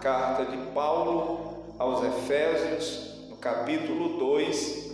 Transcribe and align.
carta 0.00 0.44
de 0.44 0.56
Paulo 0.72 1.74
aos 1.78 2.04
Efésios, 2.04 3.26
no 3.28 3.36
capítulo 3.36 4.18
2, 4.18 4.88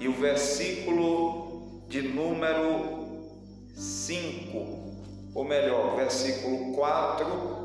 e 0.00 0.08
o 0.08 0.12
versículo 0.12 1.82
de 1.88 2.02
número 2.02 3.06
5, 3.74 4.66
ou 5.34 5.44
melhor, 5.44 5.96
versículo 5.96 6.74
4 6.74 7.56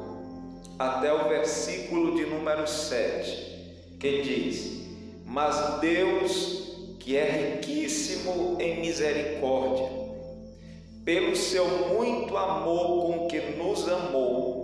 até 0.77 1.13
o 1.13 1.29
versículo 1.29 2.15
de 2.15 2.25
número 2.25 2.67
7, 2.67 3.97
que 3.99 4.21
diz: 4.21 4.81
Mas 5.25 5.79
Deus, 5.79 6.97
que 6.99 7.15
é 7.15 7.55
riquíssimo 7.55 8.57
em 8.59 8.81
misericórdia, 8.81 9.89
pelo 11.05 11.35
seu 11.35 11.65
muito 11.95 12.35
amor 12.35 13.05
com 13.05 13.27
que 13.27 13.39
nos 13.57 13.87
amou, 13.87 14.60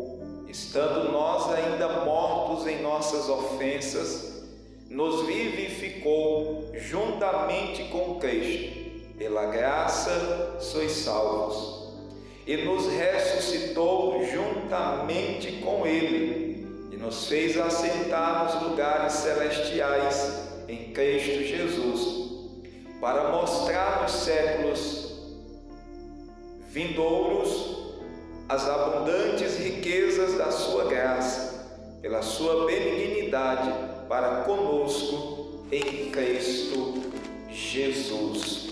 estando 0.57 1.11
nós 1.11 1.53
ainda 1.53 1.87
mortos 2.03 2.65
em 2.65 2.81
nossas 2.81 3.29
ofensas, 3.29 4.41
nos 4.89 5.27
vivificou 5.27 6.71
juntamente 6.73 7.83
com 7.85 8.15
Cristo. 8.15 8.87
Pela 9.19 9.45
graça 9.47 10.57
sois 10.59 10.91
salvos. 10.91 11.93
E 12.45 12.57
nos 12.57 12.87
ressuscitou 12.87 14.23
juntamente 14.25 15.59
com 15.63 15.85
Ele, 15.85 16.65
e 16.91 16.97
nos 16.97 17.27
fez 17.27 17.57
assentar 17.57 18.45
nos 18.45 18.69
lugares 18.69 19.13
celestiais 19.13 20.47
em 20.67 20.91
Cristo 20.91 21.43
Jesus, 21.43 22.31
para 22.99 23.31
mostrar 23.31 24.01
nos 24.01 24.11
séculos 24.11 25.11
vindouros 26.69 27.86
as 28.49 28.67
abundantes 28.67 29.57
riquezas 29.57 30.37
da 30.37 30.51
sua 30.51 30.85
graça, 30.85 31.67
pela 32.01 32.21
sua 32.21 32.65
benignidade 32.65 33.71
para 34.07 34.43
conosco 34.43 35.65
em 35.71 36.09
Cristo 36.09 37.01
Jesus. 37.49 38.67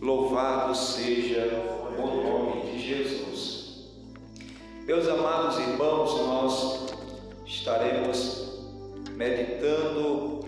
Louvado 0.00 0.74
seja 0.74 1.50
o 1.98 2.06
nome 2.06 2.72
de 2.72 2.78
Jesus. 2.78 3.90
Meus 4.86 5.06
amados 5.06 5.58
irmãos, 5.58 6.14
nós 6.18 6.94
estaremos 7.44 8.58
meditando 9.12 10.40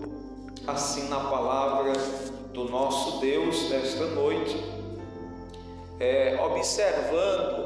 assim 0.65 1.07
na 1.09 1.19
palavra 1.19 1.93
do 2.51 2.63
nosso 2.65 3.19
Deus 3.19 3.69
nesta 3.69 4.05
noite 4.07 4.57
é, 5.99 6.37
observando 6.41 7.62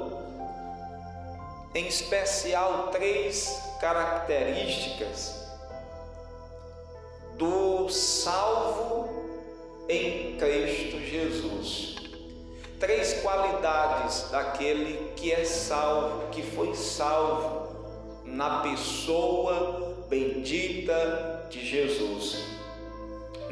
em 1.77 1.85
especial 1.85 2.87
três 2.91 3.61
características 3.79 5.45
do 7.37 7.87
salvo 7.87 9.07
em 9.87 10.35
Cristo 10.37 10.99
Jesus. 10.99 11.97
Três 12.79 13.21
qualidades 13.21 14.27
daquele 14.31 15.11
que 15.15 15.31
é 15.31 15.45
salvo, 15.45 16.29
que 16.31 16.41
foi 16.41 16.73
salvo 16.73 17.67
na 18.25 18.61
pessoa 18.61 20.03
bendita 20.09 21.45
de 21.47 21.63
Jesus. 21.63 22.43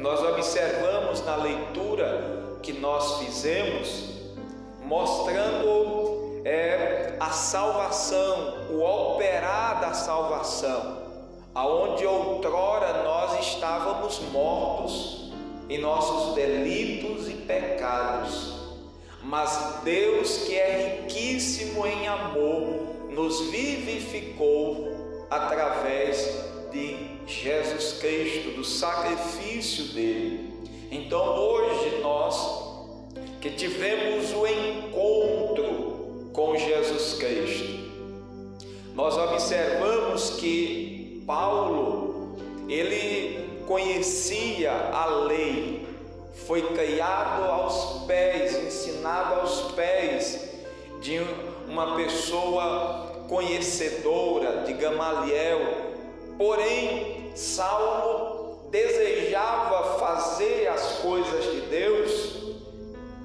Nós 0.00 0.20
observamos 0.20 1.24
na 1.24 1.36
leitura 1.36 2.58
que 2.60 2.72
nós 2.72 3.20
fizemos 3.20 4.16
mostrando 4.82 6.15
é, 6.46 7.16
a 7.18 7.30
salvação, 7.30 8.68
o 8.70 8.80
operar 8.80 9.80
da 9.80 9.92
salvação, 9.92 11.02
aonde 11.52 12.06
outrora 12.06 13.02
nós 13.02 13.48
estávamos 13.48 14.20
mortos 14.30 15.32
em 15.68 15.78
nossos 15.78 16.36
delitos 16.36 17.28
e 17.28 17.32
pecados, 17.32 18.54
mas 19.24 19.80
Deus, 19.82 20.44
que 20.46 20.54
é 20.54 21.00
riquíssimo 21.02 21.84
em 21.84 22.06
amor, 22.06 23.10
nos 23.10 23.50
vivificou 23.50 25.26
através 25.28 26.44
de 26.70 27.16
Jesus 27.26 27.94
Cristo, 27.94 28.52
do 28.52 28.62
sacrifício 28.62 29.86
dele. 29.94 30.54
Então 30.92 31.40
hoje 31.40 31.98
nós 32.00 32.66
que 33.40 33.50
tivemos 33.50 34.32
o 34.32 34.46
encontro 34.46 35.85
com 36.36 36.54
Jesus 36.54 37.14
Cristo. 37.14 37.86
Nós 38.94 39.16
observamos 39.16 40.30
que 40.38 41.24
Paulo, 41.26 42.36
ele 42.68 43.62
conhecia 43.66 44.70
a 44.70 45.06
lei, 45.06 45.88
foi 46.46 46.60
criado 46.74 47.42
aos 47.50 48.04
pés, 48.04 48.54
ensinado 48.54 49.40
aos 49.40 49.72
pés 49.72 50.50
de 51.00 51.18
uma 51.66 51.96
pessoa 51.96 53.24
conhecedora 53.28 54.62
de 54.64 54.74
Gamaliel. 54.74 55.60
Porém, 56.36 57.32
Saulo 57.34 58.68
desejava 58.70 59.98
fazer 59.98 60.68
as 60.68 60.98
coisas 60.98 61.44
de 61.50 61.60
Deus 61.62 62.36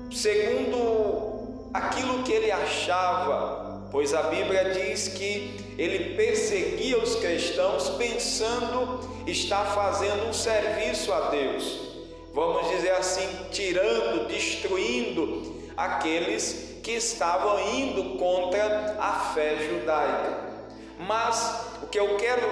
segundo 0.10 1.31
aquilo 1.74 2.24
que 2.24 2.32
ele 2.32 2.52
achava, 2.52 3.88
pois 3.92 4.14
a 4.14 4.24
Bíblia 4.24 4.72
diz 4.72 5.10
que 5.10 5.76
ele 5.78 6.16
perseguia 6.16 6.98
os 6.98 7.16
cristãos 7.16 7.90
pensando 7.92 9.10
estar 9.26 9.66
fazendo 9.74 10.28
um 10.28 10.34
serviço 10.34 11.12
a 11.14 11.30
Deus. 11.30 11.92
Vamos 12.34 12.70
dizer 12.70 12.92
assim, 12.92 13.28
tirando, 13.52 14.28
destruindo 14.28 15.62
aqueles 15.76 16.80
que 16.84 16.92
estavam 16.92 17.60
indo 17.76 18.18
contra 18.18 18.96
a 19.00 19.32
fé 19.34 19.58
judaica. 19.58 20.52
Mas 21.00 21.66
o 21.84 21.88
que 21.88 22.00
eu 22.00 22.16
quero 22.18 22.48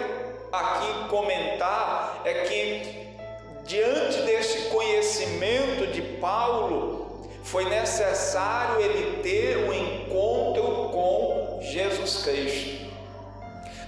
aqui 0.51 1.09
comentar 1.09 2.22
é 2.25 2.34
que 2.46 3.09
diante 3.66 4.22
deste 4.24 4.69
conhecimento 4.69 5.88
de 5.91 6.01
Paulo, 6.01 7.09
foi 7.52 7.66
necessário 7.66 8.80
ele 8.80 9.24
ter 9.24 9.58
um 9.58 9.74
encontro 9.74 10.90
com 10.92 11.60
Jesus 11.64 12.24
Cristo. 12.24 12.88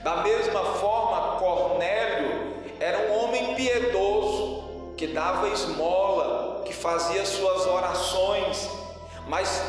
Da 0.04 0.18
mesma 0.18 0.66
forma, 0.76 1.38
Cornélio 1.38 2.56
era 2.80 3.12
um 3.12 3.24
homem 3.24 3.54
piedoso, 3.54 4.94
que 4.98 5.06
dava 5.06 5.48
esmola, 5.50 6.64
que 6.66 6.74
fazia 6.74 7.24
suas 7.24 7.68
orações, 7.68 8.68
mas 9.28 9.62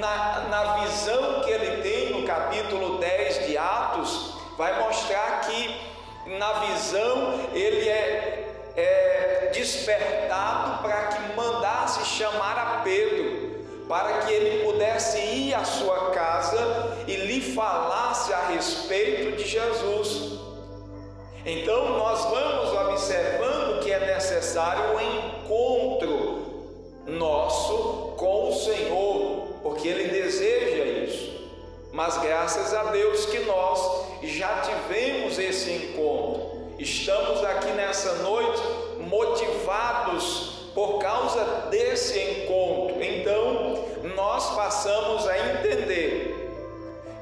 na, 0.00 0.40
na 0.48 0.76
visão 0.78 1.40
que 1.42 1.50
ele 1.50 1.82
tem 1.82 2.20
no 2.20 2.26
capítulo 2.26 2.98
10 2.98 3.46
de 3.46 3.56
Atos, 3.56 4.34
vai 4.56 4.80
mostrar 4.80 5.42
que 5.42 5.80
na 6.26 6.52
visão 6.54 7.38
ele 7.52 7.88
é 7.88 8.48
é, 8.78 9.17
despertado 9.50 10.82
para 10.82 11.06
que 11.08 11.36
mandasse 11.36 12.04
chamar 12.04 12.58
a 12.58 12.80
Pedro, 12.82 13.64
para 13.88 14.18
que 14.18 14.32
ele 14.32 14.64
pudesse 14.64 15.18
ir 15.18 15.54
à 15.54 15.64
sua 15.64 16.10
casa 16.10 16.96
e 17.06 17.16
lhe 17.16 17.40
falasse 17.40 18.32
a 18.32 18.48
respeito 18.48 19.36
de 19.36 19.48
Jesus. 19.48 20.38
Então 21.44 21.96
nós 21.96 22.24
vamos 22.24 22.72
observando 22.90 23.80
que 23.82 23.90
é 23.90 24.00
necessário 24.14 24.94
um 24.94 25.00
encontro 25.00 26.38
nosso 27.06 28.14
com 28.18 28.50
o 28.50 28.52
Senhor, 28.52 29.48
porque 29.62 29.88
Ele 29.88 30.08
deseja 30.08 30.84
isso. 30.84 31.38
Mas 31.92 32.18
graças 32.18 32.74
a 32.74 32.84
Deus 32.90 33.24
que 33.26 33.38
nós 33.40 33.80
já 34.22 34.60
tivemos 34.60 35.38
esse 35.38 35.70
encontro. 35.70 36.74
Estamos 36.78 37.42
aqui 37.44 37.70
nessa 37.72 38.16
noite 38.16 38.62
motivados 39.00 40.70
por 40.74 40.98
causa 40.98 41.44
desse 41.70 42.18
encontro. 42.18 43.02
Então, 43.02 43.84
nós 44.14 44.54
passamos 44.54 45.26
a 45.26 45.38
entender 45.38 46.38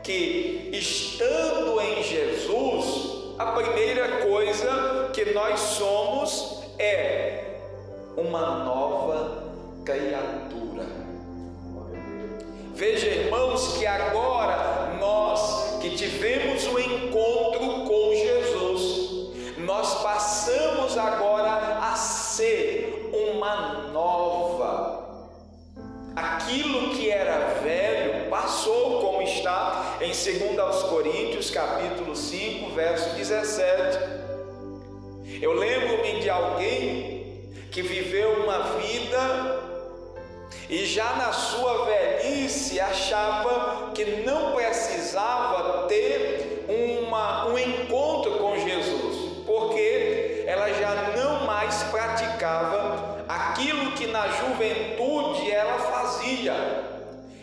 que 0.03 0.71
estando 0.73 1.81
em 1.81 2.03
Jesus, 2.03 3.35
a 3.39 3.47
primeira 3.47 4.27
coisa 4.27 5.11
que 5.13 5.33
nós 5.33 5.59
somos 5.59 6.63
é 6.79 7.45
uma 8.17 8.65
nova 8.65 9.45
criatura. 9.85 10.87
Veja, 12.75 13.07
irmãos, 13.07 13.77
que 13.79 13.87
agora 13.87 14.97
nós 15.01 15.79
que 15.81 15.97
tivemos 15.97 16.67
o 16.67 16.79
encontro 16.79 17.85
com 17.87 18.15
Jesus, 18.15 18.56
nós 19.67 20.01
passamos 20.01 20.97
agora 20.97 21.81
a 21.83 21.97
ser 21.97 23.11
uma 23.13 23.91
nova. 23.93 25.05
Aquilo 26.15 26.91
que 26.91 27.11
era 27.11 27.61
velho 27.63 28.31
passou, 28.31 29.01
como 29.01 29.23
está 29.23 29.97
em 30.01 30.13
2 30.13 30.59
aos 30.61 30.85
Coríntios, 30.85 31.51
capítulo 31.51 32.15
5, 32.15 32.71
verso 32.75 33.11
17. 33.17 33.99
Eu 35.43 35.53
lembro-me 35.53 36.21
de 36.21 36.31
alguém 36.31 37.51
que 37.73 37.83
viveu 37.83 38.45
uma 38.45 38.59
vida 38.79 39.67
e 40.71 40.87
já 40.87 41.13
na 41.17 41.33
sua 41.33 41.87
velhice 41.87 42.81
achava 42.81 43.91
que 43.93 44.05
não 44.25 44.53
precisava 44.53 45.87
ter 45.89 46.26
praticava 52.47 53.25
aquilo 53.29 53.93
que 53.93 54.07
na 54.07 54.29
juventude 54.29 55.51
ela 55.51 55.79
fazia. 55.79 56.55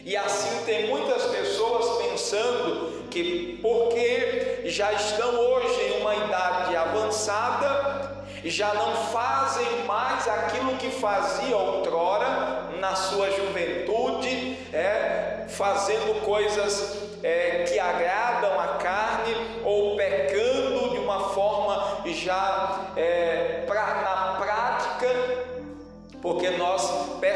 E 0.06 0.16
assim 0.16 0.64
tem 0.66 0.88
muitas 0.88 1.24
pessoas 1.24 2.08
pensando 2.08 3.08
que 3.10 3.60
porque 3.62 4.62
já 4.66 4.92
estão 4.94 5.36
hoje 5.36 5.82
em 5.82 6.02
uma 6.02 6.16
idade 6.16 6.76
avançada, 6.76 8.24
já 8.44 8.74
não 8.74 8.96
fazem 9.08 9.86
mais 9.86 10.28
aquilo 10.28 10.76
que 10.78 10.90
faziam 10.90 11.78
outrora 11.78 12.70
na 12.80 12.96
sua 12.96 13.30
juventude, 13.32 14.58
é, 14.74 15.46
fazendo 15.48 16.22
coisas 16.26 16.98
é, 17.24 17.64
que 17.64 17.80
agradam 17.80 18.60
a 18.60 18.68
carne 18.80 19.36
ou 19.64 19.96
pecando 19.96 20.90
de 20.90 20.98
uma 20.98 21.30
forma 21.30 22.02
já 22.12 22.73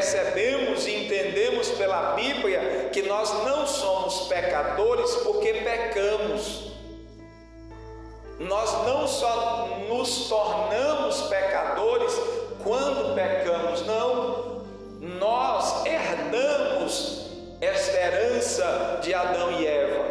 percebemos 0.08 0.86
e 0.86 1.04
entendemos 1.04 1.68
pela 1.70 2.14
Bíblia 2.14 2.88
que 2.92 3.02
nós 3.02 3.30
não 3.44 3.66
somos 3.66 4.26
pecadores 4.28 5.14
porque 5.16 5.52
pecamos. 5.52 6.72
Nós 8.38 8.72
não 8.86 9.06
só 9.06 9.68
nos 9.88 10.28
tornamos 10.28 11.22
pecadores 11.22 12.12
quando 12.62 13.14
pecamos, 13.14 13.84
não. 13.84 14.64
Nós 15.00 15.84
herdamos 15.84 17.26
esta 17.60 17.96
herança 17.98 19.00
de 19.02 19.12
Adão 19.12 19.52
e 19.60 19.66
Eva. 19.66 20.04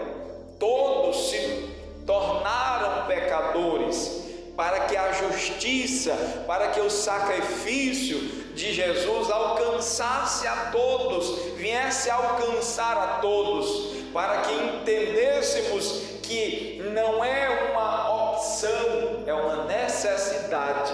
Todos 0.60 1.30
se 1.30 1.70
tornaram 2.06 3.08
pecadores 3.08 4.26
para 4.56 4.82
que 4.82 4.98
a 4.98 5.12
justiça, 5.12 6.44
para 6.46 6.70
que 6.70 6.82
o 6.82 6.90
sacrifício 6.90 8.37
de 8.58 8.74
Jesus 8.74 9.30
alcançasse 9.30 10.48
a 10.48 10.72
todos, 10.72 11.54
viesse 11.56 12.10
alcançar 12.10 12.98
a 12.98 13.08
todos, 13.20 13.94
para 14.12 14.42
que 14.42 14.52
entendêssemos 14.52 16.02
que 16.24 16.82
não 16.92 17.24
é 17.24 17.70
uma 17.72 18.32
opção, 18.32 19.24
é 19.28 19.34
uma 19.34 19.66
necessidade 19.66 20.92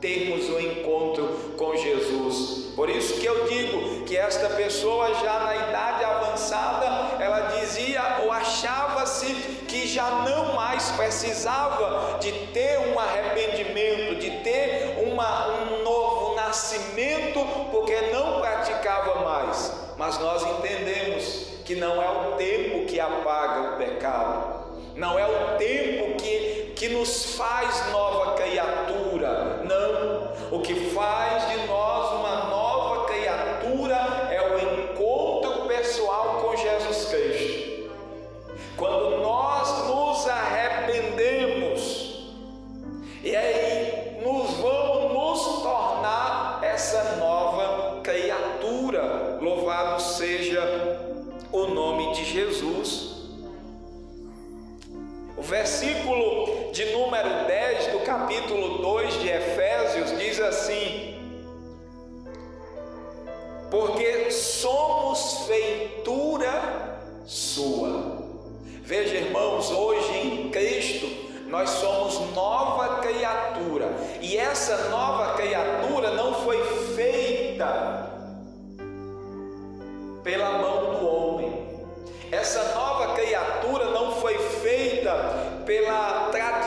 termos 0.00 0.48
o 0.50 0.56
um 0.56 0.60
encontro 0.60 1.54
com 1.56 1.74
Jesus. 1.74 2.66
Por 2.76 2.90
isso 2.90 3.14
que 3.14 3.24
eu 3.24 3.46
digo 3.48 4.04
que 4.04 4.16
esta 4.16 4.50
pessoa 4.50 5.14
já 5.14 5.40
na 5.40 5.56
idade 5.56 6.04
avançada, 6.04 6.86
ela 7.18 7.58
dizia 7.58 8.18
ou 8.22 8.30
achava-se 8.30 9.26
que 9.66 9.86
já 9.86 10.10
não 10.10 10.54
mais 10.54 10.90
precisava 10.90 12.18
de 12.20 12.30
ter 12.48 12.78
um 12.80 12.98
arrependimento, 12.98 14.16
de 14.16 14.30
ter 14.42 14.98
uma, 15.06 15.45
um 15.45 15.45
nascimento, 16.56 17.40
porque 17.70 17.94
não 18.12 18.40
praticava 18.40 19.20
mais. 19.20 19.72
Mas 19.98 20.18
nós 20.18 20.42
entendemos 20.42 21.48
que 21.66 21.74
não 21.74 22.02
é 22.02 22.08
o 22.10 22.32
tempo 22.36 22.86
que 22.86 22.98
apaga 22.98 23.74
o 23.74 23.76
pecado, 23.76 24.64
não 24.94 25.18
é 25.18 25.26
o 25.26 25.58
tempo 25.58 26.16
que, 26.16 26.72
que 26.74 26.88
nos 26.88 27.36
faz 27.36 27.92
nova 27.92 28.34
criatura, 28.36 29.62
não. 29.64 30.56
O 30.56 30.62
que 30.62 30.74
faz 30.90 31.35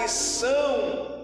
pela 0.10 0.20
tradição 0.20 1.20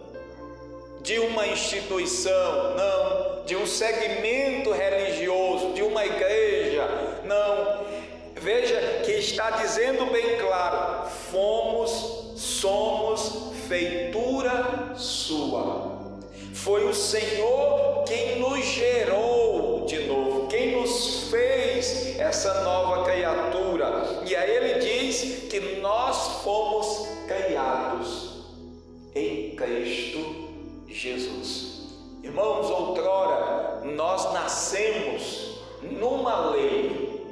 de 1.02 1.20
uma 1.20 1.48
instituição, 1.48 2.76
não, 2.76 3.46
de 3.46 3.56
um 3.56 3.66
segmento 3.66 4.72
religioso, 4.72 5.74
de 5.74 5.82
uma 5.82 6.06
igreja, 6.06 6.88
não. 7.24 7.86
Veja 8.36 9.02
que 9.04 9.12
está 9.12 9.52
dizendo 9.52 10.06
bem 10.12 10.38
claro: 10.38 11.10
fomos, 11.32 12.34
somos 12.38 13.54
feitura 13.68 14.94
sua. 14.96 15.96
Foi 16.54 16.88
o 16.88 16.94
Senhor 16.94 18.04
quem 18.08 18.40
nos 18.40 18.66
gerou 18.66 19.86
de 19.86 20.00
novo, 20.06 20.48
quem 20.48 20.76
nos 20.76 21.30
fez 21.30 22.20
essa 22.20 22.64
nova 22.64 23.04
criatura. 23.04 24.22
E 24.26 24.36
aí 24.36 24.56
ele 24.56 24.80
diz 24.80 25.48
que 25.50 25.60
nós 25.80 26.42
fomos 26.44 27.08
criados 27.28 28.25
em 29.16 29.56
Cristo 29.56 30.84
Jesus. 30.88 31.96
Irmãos, 32.22 32.70
outrora 32.70 33.82
nós 33.86 34.34
nascemos 34.34 35.62
numa 35.82 36.50
lei. 36.50 37.26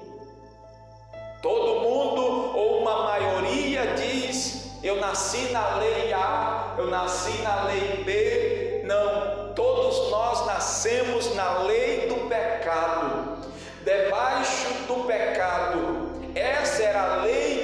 Todo 1.42 1.82
mundo 1.82 2.22
ou 2.56 2.80
uma 2.80 3.04
maioria 3.04 3.96
diz: 3.96 4.80
eu 4.82 4.96
nasci 4.96 5.52
na 5.52 5.76
lei 5.76 6.14
A, 6.14 6.76
eu 6.78 6.88
nasci 6.88 7.42
na 7.42 7.66
lei 7.66 8.04
B, 8.06 8.84
não, 8.86 9.54
todos 9.54 10.10
nós 10.10 10.46
nascemos 10.46 11.36
na 11.36 11.64
lei 11.64 12.08
do 12.08 12.30
pecado, 12.30 13.40
debaixo 13.84 14.70
do 14.88 15.06
pecado. 15.06 16.14
Essa 16.34 16.84
era 16.84 17.02
a 17.02 17.16
lei 17.24 17.63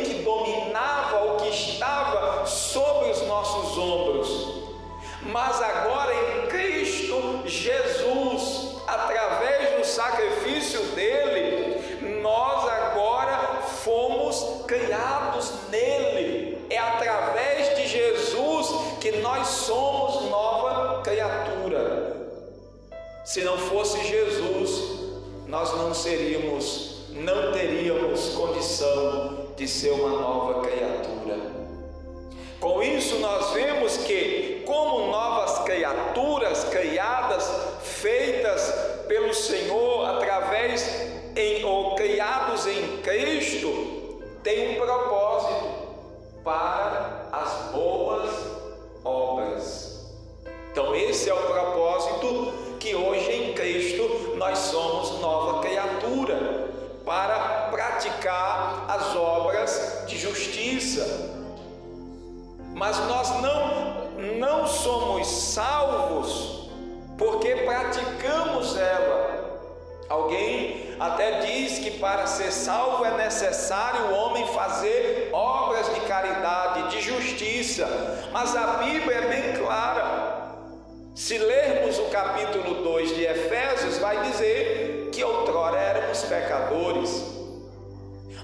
Mas 5.32 5.62
agora 5.62 6.14
em 6.14 6.48
Cristo 6.48 7.44
Jesus, 7.46 8.78
através 8.88 9.78
do 9.78 9.86
sacrifício 9.86 10.82
dele, 10.96 12.20
nós 12.22 12.68
agora 12.68 13.62
fomos 13.84 14.66
criados 14.66 15.52
nele. 15.70 16.58
É 16.70 16.78
através 16.78 17.76
de 17.78 17.88
Jesus 17.88 18.68
que 19.00 19.12
nós 19.18 19.48
somos 19.48 20.30
nova 20.30 21.02
criatura. 21.02 22.18
Se 23.24 23.42
não 23.44 23.58
fosse 23.58 24.04
Jesus, 24.08 25.00
nós 25.48 25.72
não 25.78 25.94
seríamos, 25.94 27.06
não 27.12 27.52
teríamos 27.52 28.30
condição 28.30 29.50
de 29.56 29.68
ser 29.68 29.92
uma 29.92 30.10
nova 30.10 30.62
criatura. 30.62 31.38
Com 32.60 32.84
isso, 32.84 33.20
nós 33.20 33.52
vemos 33.52 33.98
que, 33.98 34.49
como 34.70 35.08
novas 35.08 35.64
criaturas 35.64 36.66
criadas, 36.66 37.44
feitas 37.82 38.72
pelo 39.08 39.34
Senhor 39.34 40.06
através 40.06 40.88
em, 41.36 41.66
ou 41.66 41.96
criados 41.96 42.68
em 42.68 42.98
Cristo, 42.98 44.22
tem 44.44 44.74
um 44.74 44.86
propósito 44.86 45.66
para 46.44 47.30
as 47.32 47.72
boas 47.72 48.30
obras. 49.04 50.08
Então, 50.72 50.94
esse 50.94 51.32
é 51.32 51.34
o 51.34 51.48
propósito 51.48 52.54
que 52.80 52.94
hoje 52.94 53.32
em 53.32 53.54
Cristo 53.54 54.36
nós 54.38 54.60
somos 54.60 55.20
nova 55.20 55.62
criatura 55.62 56.70
para 57.04 57.70
praticar 57.72 58.86
as 58.88 59.16
obras 59.16 60.04
de 60.06 60.16
justiça. 60.16 61.40
Mas 62.76 63.00
nós 63.08 63.30
não 63.42 63.89
não 64.38 64.68
somos 64.68 65.28
salvos 65.28 66.70
porque 67.18 67.56
praticamos 67.56 68.78
ela. 68.78 69.40
Alguém 70.10 70.96
até 71.00 71.42
diz 71.42 71.80
que 71.80 71.92
para 71.92 72.26
ser 72.26 72.52
salvo 72.52 73.06
é 73.06 73.16
necessário 73.16 74.08
o 74.08 74.14
homem 74.14 74.48
fazer 74.48 75.30
obras 75.32 75.94
de 75.94 76.02
caridade, 76.02 76.90
de 76.90 77.02
justiça, 77.02 77.88
mas 78.32 78.56
a 78.56 78.78
Bíblia 78.78 79.18
é 79.18 79.28
bem 79.28 79.64
clara. 79.64 80.40
Se 81.14 81.38
lermos 81.38 82.00
o 82.00 82.06
capítulo 82.06 82.82
2 82.82 83.16
de 83.16 83.24
Efésios, 83.26 83.98
vai 83.98 84.24
dizer 84.24 85.10
que 85.12 85.24
outrora 85.24 85.78
éramos 85.78 86.24
pecadores, 86.24 87.24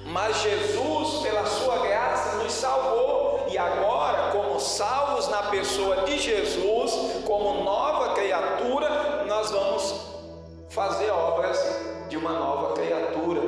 mas 0.05 0.41
Jesus, 0.41 1.23
pela 1.23 1.45
sua 1.45 1.79
graça, 1.87 2.35
nos 2.37 2.51
salvou 2.53 3.47
e 3.49 3.57
agora, 3.57 3.94
salvos 4.65 5.27
na 5.29 5.43
pessoa 5.43 6.03
de 6.03 6.17
Jesus, 6.17 7.23
como 7.25 7.63
nova 7.63 8.13
criatura, 8.13 9.23
nós 9.27 9.51
vamos 9.51 9.95
fazer 10.69 11.09
obras 11.09 11.59
de 12.09 12.17
uma 12.17 12.33
nova 12.33 12.73
criatura, 12.73 13.41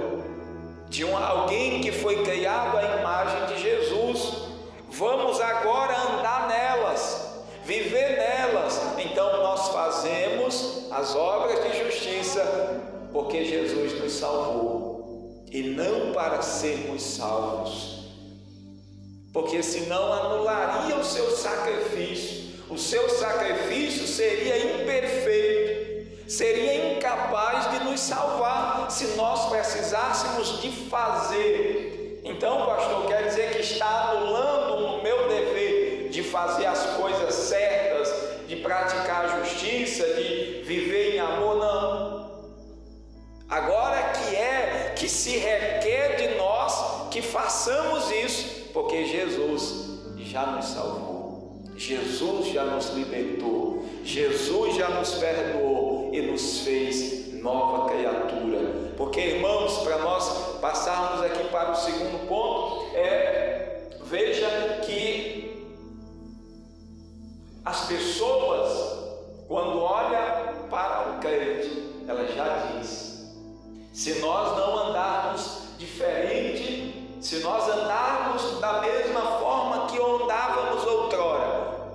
de 0.89 1.03
um, 1.03 1.17
alguém 1.17 1.81
que 1.81 1.91
foi 1.91 2.24
criado 2.24 2.77
à 2.77 3.00
imagem 3.00 3.45
de 3.47 3.62
Jesus. 3.62 4.47
Vamos 4.89 5.39
agora 5.41 5.93
andar 5.93 6.47
nelas, 6.47 7.43
viver 7.63 8.17
nelas. 8.17 8.81
Então 8.97 9.43
nós 9.43 9.67
fazemos 9.69 10.88
as 10.91 11.15
obras 11.15 11.63
de 11.63 11.83
justiça 11.83 12.88
porque 13.12 13.43
Jesus 13.43 14.00
nos 14.01 14.13
salvou 14.13 15.43
e 15.51 15.63
não 15.63 16.12
para 16.13 16.41
sermos 16.41 17.01
salvos. 17.01 17.97
Porque 19.38 19.62
senão 19.62 20.12
anularia 20.12 20.96
o 20.96 21.03
seu 21.03 21.29
sacrifício. 21.29 22.60
O 22.67 22.75
seu 22.75 23.08
sacrifício 23.08 24.08
seria 24.08 24.82
imperfeito, 24.82 26.27
seria 26.27 26.96
incapaz 26.96 27.70
de 27.70 27.86
nos 27.86 28.00
salvar 28.00 28.89
se 28.89 29.15
nós 29.15 29.48
precisássemos 29.48 30.60
de 30.60 30.72
fazer. 30.89 32.20
Então, 32.24 32.65
pastor, 32.65 33.06
quer 33.06 33.27
dizer 33.27 33.51
que 33.51 33.62
está 33.62 34.10
anulando 34.10 34.74
o 34.74 35.03
meu 35.03 35.29
dever 35.29 36.10
de 36.10 36.24
fazer 36.24 36.65
as 36.65 36.84
coisas 36.96 37.36
certas, 37.36 38.12
de 38.48 38.56
praticar 38.56 39.25
a 39.25 39.38
justiça, 39.38 40.03
de 40.15 40.63
viver 40.65 41.13
em 41.13 41.20
amor? 41.20 41.58
Não. 41.58 42.32
Agora 43.48 44.01
que 44.13 44.36
é 44.36 44.94
que 44.98 45.08
se 45.08 45.38
requer 45.38 46.15
de 46.15 46.36
nós 46.39 47.10
que 47.12 47.22
façamos 47.22 48.10
isso, 48.12 48.56
porque 48.77 49.05
Jesus 49.05 49.98
já 50.17 50.46
nos 50.46 50.65
salvou, 50.65 51.63
Jesus 51.75 52.50
já 52.50 52.63
nos 52.63 52.89
libertou, 52.89 53.84
Jesus 54.03 54.75
já 54.75 54.88
nos 54.89 55.15
perdoou 55.15 56.12
e 56.13 56.22
nos 56.22 56.60
fez 56.60 57.41
nova 57.41 57.89
criatura. 57.89 58.93
Porque, 58.96 59.19
irmãos, 59.19 59.79
para 59.79 59.98
nós 59.98 60.60
passarmos 60.62 61.25
aqui 61.25 61.46
para 61.46 61.72
o 61.72 61.75
segundo 61.75 62.27
ponto, 62.27 62.96
é 62.96 63.89
veja 64.03 64.48
que 64.86 65.67
as 67.65 67.88
pessoas, 67.88 69.07
quando 69.48 69.79
olham 69.79 70.67
para 70.69 71.15
o 71.15 71.19
crente, 71.19 72.03
ela 72.07 72.27
já 72.27 72.77
diz 72.77 73.07
se 73.91 74.19
nós 74.19 74.55
não 74.55 74.89
andarmos 74.89 75.63
diferente, 75.79 76.76
se 77.27 77.39
nós 77.39 77.67
andarmos 77.67 78.57
da 78.62 78.79
mesma 78.79 79.19
forma 79.19 79.88
que 79.88 80.00
andávamos 80.00 80.86
outrora, 80.86 81.89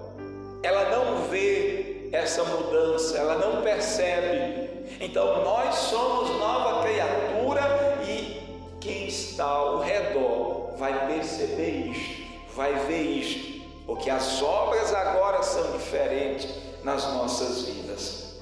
ela 0.62 0.91
não 0.91 1.23
vê 1.31 2.11
essa 2.12 2.45
mudança, 2.45 3.17
ela 3.17 3.37
não 3.37 3.62
percebe. 3.62 4.85
Então 5.01 5.43
nós 5.43 5.75
somos 5.75 6.39
nova 6.39 6.83
criatura 6.83 7.99
e 8.07 8.77
quem 8.79 9.07
está 9.07 9.47
ao 9.47 9.81
redor 9.81 10.75
vai 10.77 11.07
perceber 11.07 11.91
isto, 11.91 12.55
vai 12.55 12.75
ver 12.81 13.01
isto, 13.01 13.62
porque 13.87 14.11
as 14.11 14.43
obras 14.43 14.93
agora 14.93 15.43
são 15.43 15.73
diferentes 15.73 16.47
nas 16.85 17.11
nossas 17.15 17.62
vidas. 17.62 18.39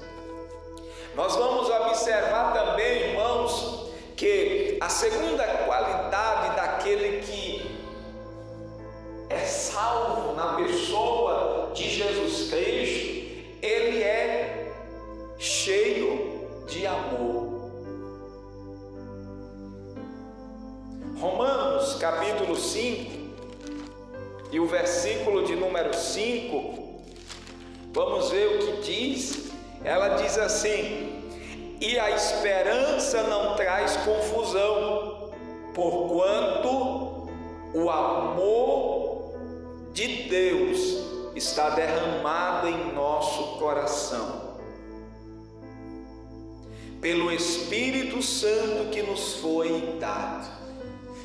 Nós 1.15 1.37
vamos 1.37 1.69
observar 1.69 2.51
também, 2.51 3.11
irmãos, 3.11 3.90
que 4.21 4.77
a 4.79 4.87
segunda 4.87 5.43
qualidade 5.65 6.55
daquele 6.55 7.21
que 7.21 7.75
é 9.27 9.39
salvo 9.39 10.35
na 10.35 10.57
pessoa 10.57 11.71
de 11.73 11.89
Jesus 11.89 12.51
Cristo, 12.51 13.55
ele 13.63 14.03
é 14.03 14.71
cheio 15.39 16.47
de 16.67 16.85
amor. 16.85 17.71
Romanos 21.19 21.95
capítulo 21.95 22.55
5 22.55 23.11
e 24.51 24.59
o 24.59 24.67
versículo 24.67 25.45
de 25.45 25.55
número 25.55 25.95
5, 25.95 27.01
vamos 27.91 28.29
ver 28.29 28.55
o 28.55 28.59
que 28.59 28.81
diz 28.83 29.51
ela 29.83 30.09
diz 30.09 30.37
assim: 30.37 31.10
e 31.81 31.97
a 31.97 32.11
esperança 32.11 33.23
não 33.23 33.55
traz 33.55 33.97
confusão, 33.97 35.31
porquanto 35.73 37.27
o 37.73 37.89
amor 37.89 39.33
de 39.91 40.29
Deus 40.29 41.33
está 41.35 41.71
derramado 41.71 42.67
em 42.67 42.93
nosso 42.93 43.57
coração, 43.57 44.59
pelo 47.01 47.31
Espírito 47.31 48.21
Santo 48.21 48.91
que 48.91 49.01
nos 49.01 49.37
foi 49.37 49.97
dado. 49.99 50.47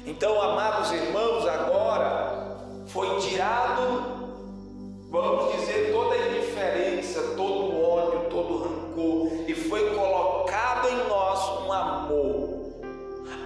Então, 0.07 0.41
amados 0.41 0.91
irmãos, 0.91 1.47
agora 1.47 2.57
foi 2.87 3.19
tirado 3.21 4.17
vamos 5.11 5.55
dizer, 5.55 5.93
toda 5.93 6.15
a 6.15 6.19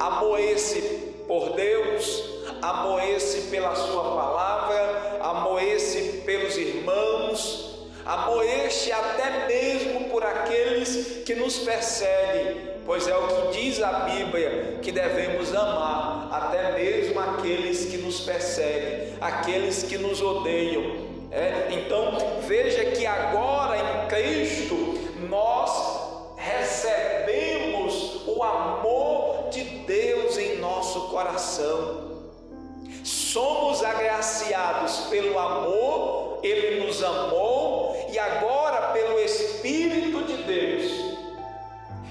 Amor 0.01 0.41
esse 0.41 0.81
por 1.29 1.51
Deus, 1.51 2.25
amor 2.63 3.03
esse 3.05 3.51
pela 3.51 3.75
Sua 3.75 4.03
palavra, 4.03 5.19
amor 5.21 5.63
esse 5.63 6.23
pelos 6.25 6.57
irmãos, 6.57 7.87
amor 8.07 8.43
este 8.43 8.91
até 8.93 9.47
mesmo 9.47 10.09
por 10.09 10.25
aqueles 10.25 11.23
que 11.27 11.35
nos 11.35 11.59
perseguem, 11.59 12.57
pois 12.87 13.07
é 13.07 13.15
o 13.15 13.29
que 13.29 13.59
diz 13.59 13.83
a 13.83 13.93
Bíblia 14.09 14.79
que 14.81 14.91
devemos 14.91 15.55
amar, 15.55 16.31
até 16.33 16.73
mesmo 16.73 17.21
aqueles 17.21 17.85
que 17.85 17.99
nos 17.99 18.21
perseguem, 18.21 19.19
aqueles 19.21 19.83
que 19.83 19.99
nos 19.99 20.23
odeiam. 20.23 21.11
É, 21.31 21.69
então 21.73 22.41
veja 22.49 22.87
que 22.87 23.05
agora 23.05 23.77
em 23.77 24.09
Cristo 24.09 24.70
coração. 31.21 32.11
Somos 33.05 33.85
agraciados 33.85 35.09
pelo 35.11 35.39
amor, 35.39 36.41
Ele 36.43 36.85
nos 36.85 37.03
amou 37.03 38.09
e 38.11 38.19
agora 38.19 38.89
pelo 38.93 39.19
Espírito 39.21 40.25
de 40.25 40.43
Deus. 40.43 40.93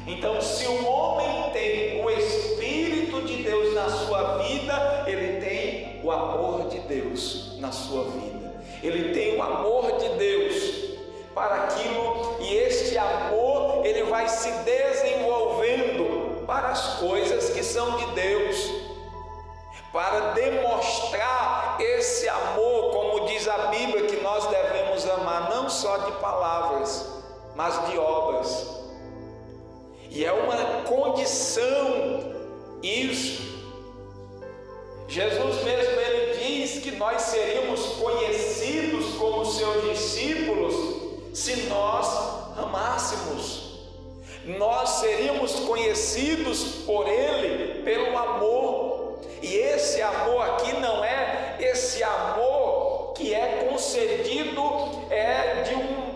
Então, 0.05 0.41
se 0.41 0.65
o 0.65 0.85
homem 0.85 1.51
tem 1.51 2.03
o 2.03 2.09
Espírito 2.09 3.21
de 3.23 3.43
Deus 3.43 3.73
na 3.73 3.89
sua 3.89 4.37
vida, 4.39 5.05
ele 5.07 5.39
tem 5.39 6.01
o 6.03 6.11
amor 6.11 6.67
de 6.69 6.79
Deus 6.79 7.59
na 7.59 7.71
sua 7.71 8.03
vida 8.05 8.39
ele 8.81 9.13
tem 9.13 9.35
o 9.35 9.43
amor 9.43 9.97
de 9.97 10.09
Deus 10.09 10.97
para 11.33 11.63
aquilo 11.63 12.37
e 12.39 12.55
este 12.55 12.97
amor 12.97 13.85
ele 13.85 14.03
vai 14.03 14.27
se 14.27 14.49
desenvolvendo 14.63 16.45
para 16.45 16.69
as 16.69 16.97
coisas 16.99 17.49
que 17.49 17.63
são 17.63 17.97
de 17.97 18.05
Deus. 18.15 18.88
Para 19.91 20.33
demonstrar 20.33 21.77
esse 21.79 22.27
amor, 22.29 22.91
como 22.91 23.25
diz 23.27 23.47
a 23.47 23.67
Bíblia, 23.67 24.05
que 24.05 24.17
nós 24.21 24.45
devemos 24.47 25.09
amar 25.09 25.49
não 25.49 25.69
só 25.69 25.97
de 25.97 26.11
palavras, 26.13 27.07
mas 27.55 27.87
de 27.87 27.97
obras. 27.97 28.67
E 30.11 30.23
é 30.25 30.31
uma 30.31 30.83
condição 30.83 32.33
isso. 32.81 33.49
Jesus 35.07 35.63
mesmo 35.63 35.99
ele 35.99 36.37
diz 36.37 36.83
que 36.83 36.91
nós 36.91 37.21
seríamos 37.23 37.83
conhecidos 37.95 39.15
como 39.15 39.43
seus 39.45 39.89
discípulos 39.89 40.75
se 41.33 41.63
nós 41.63 42.07
amássemos. 42.57 43.69
Nós 44.45 44.89
seríamos 44.89 45.53
conhecidos 45.61 46.83
por 46.85 47.07
ele 47.07 47.83
pelo 47.83 48.17
amor. 48.17 49.19
E 49.41 49.47
E 49.47 49.78
esse 49.99 50.01
amor 50.01 50.41
aqui 50.49 50.73
não 50.79 51.03
é 51.03 51.57
esse 51.59 52.01
amor 52.01 53.11
que 53.15 53.33
é 53.33 53.67
concedido 53.69 54.61
é 55.09 55.63
de 55.63 55.75
um 55.75 56.09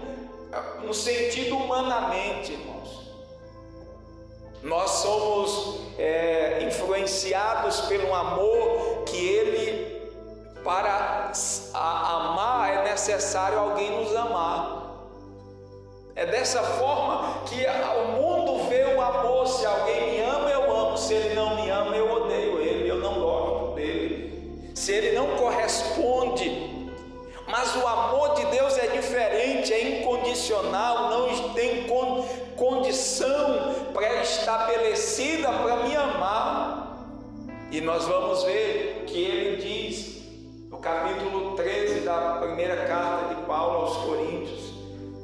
no 0.83 0.93
sentido 0.93 1.57
humanamente, 1.57 2.53
irmãos. 2.53 3.11
Nós 4.61 4.89
somos 4.89 5.81
é, 5.97 6.63
influenciados 6.63 7.81
pelo 7.81 8.13
amor 8.13 9.03
que 9.05 9.17
ele 9.17 10.11
para 10.63 11.31
amar 11.73 12.71
é 12.71 12.83
necessário 12.83 13.59
alguém 13.59 13.91
nos 13.91 14.15
amar. 14.15 14.83
É 16.15 16.25
dessa 16.25 16.63
forma 16.63 17.43
que 17.45 17.65
o 17.65 18.21
mundo 18.21 18.69
vê 18.69 18.85
o 18.95 19.01
amor. 19.01 19.47
Se 19.47 19.65
alguém 19.65 20.11
me 20.11 20.21
ama, 20.21 20.49
eu 20.49 20.71
amo. 20.73 20.97
Se 20.97 21.13
ele 21.13 21.33
não 21.33 21.55
me 21.55 21.69
ama, 21.69 21.95
eu 21.95 22.11
odeio 22.11 22.22
Se 24.83 24.91
ele 24.91 25.15
não 25.15 25.37
corresponde. 25.37 26.73
Mas 27.47 27.73
o 27.75 27.87
amor 27.87 28.35
de 28.35 28.45
Deus 28.47 28.77
é 28.77 28.87
diferente, 28.87 29.71
é 29.71 29.99
incondicional, 29.99 31.09
não 31.09 31.53
tem 31.53 31.85
condição 32.57 33.75
pré-estabelecida 33.93 35.47
para 35.53 35.77
me 35.77 35.95
amar. 35.95 37.07
E 37.71 37.79
nós 37.79 38.05
vamos 38.05 38.43
ver 38.43 39.05
que 39.07 39.23
ele 39.23 39.55
diz 39.55 40.21
no 40.69 40.79
capítulo 40.79 41.55
13 41.55 42.01
da 42.01 42.39
primeira 42.41 42.85
carta 42.85 43.35
de 43.35 43.41
Paulo 43.43 43.85
aos 43.85 43.97
Coríntios 43.97 44.73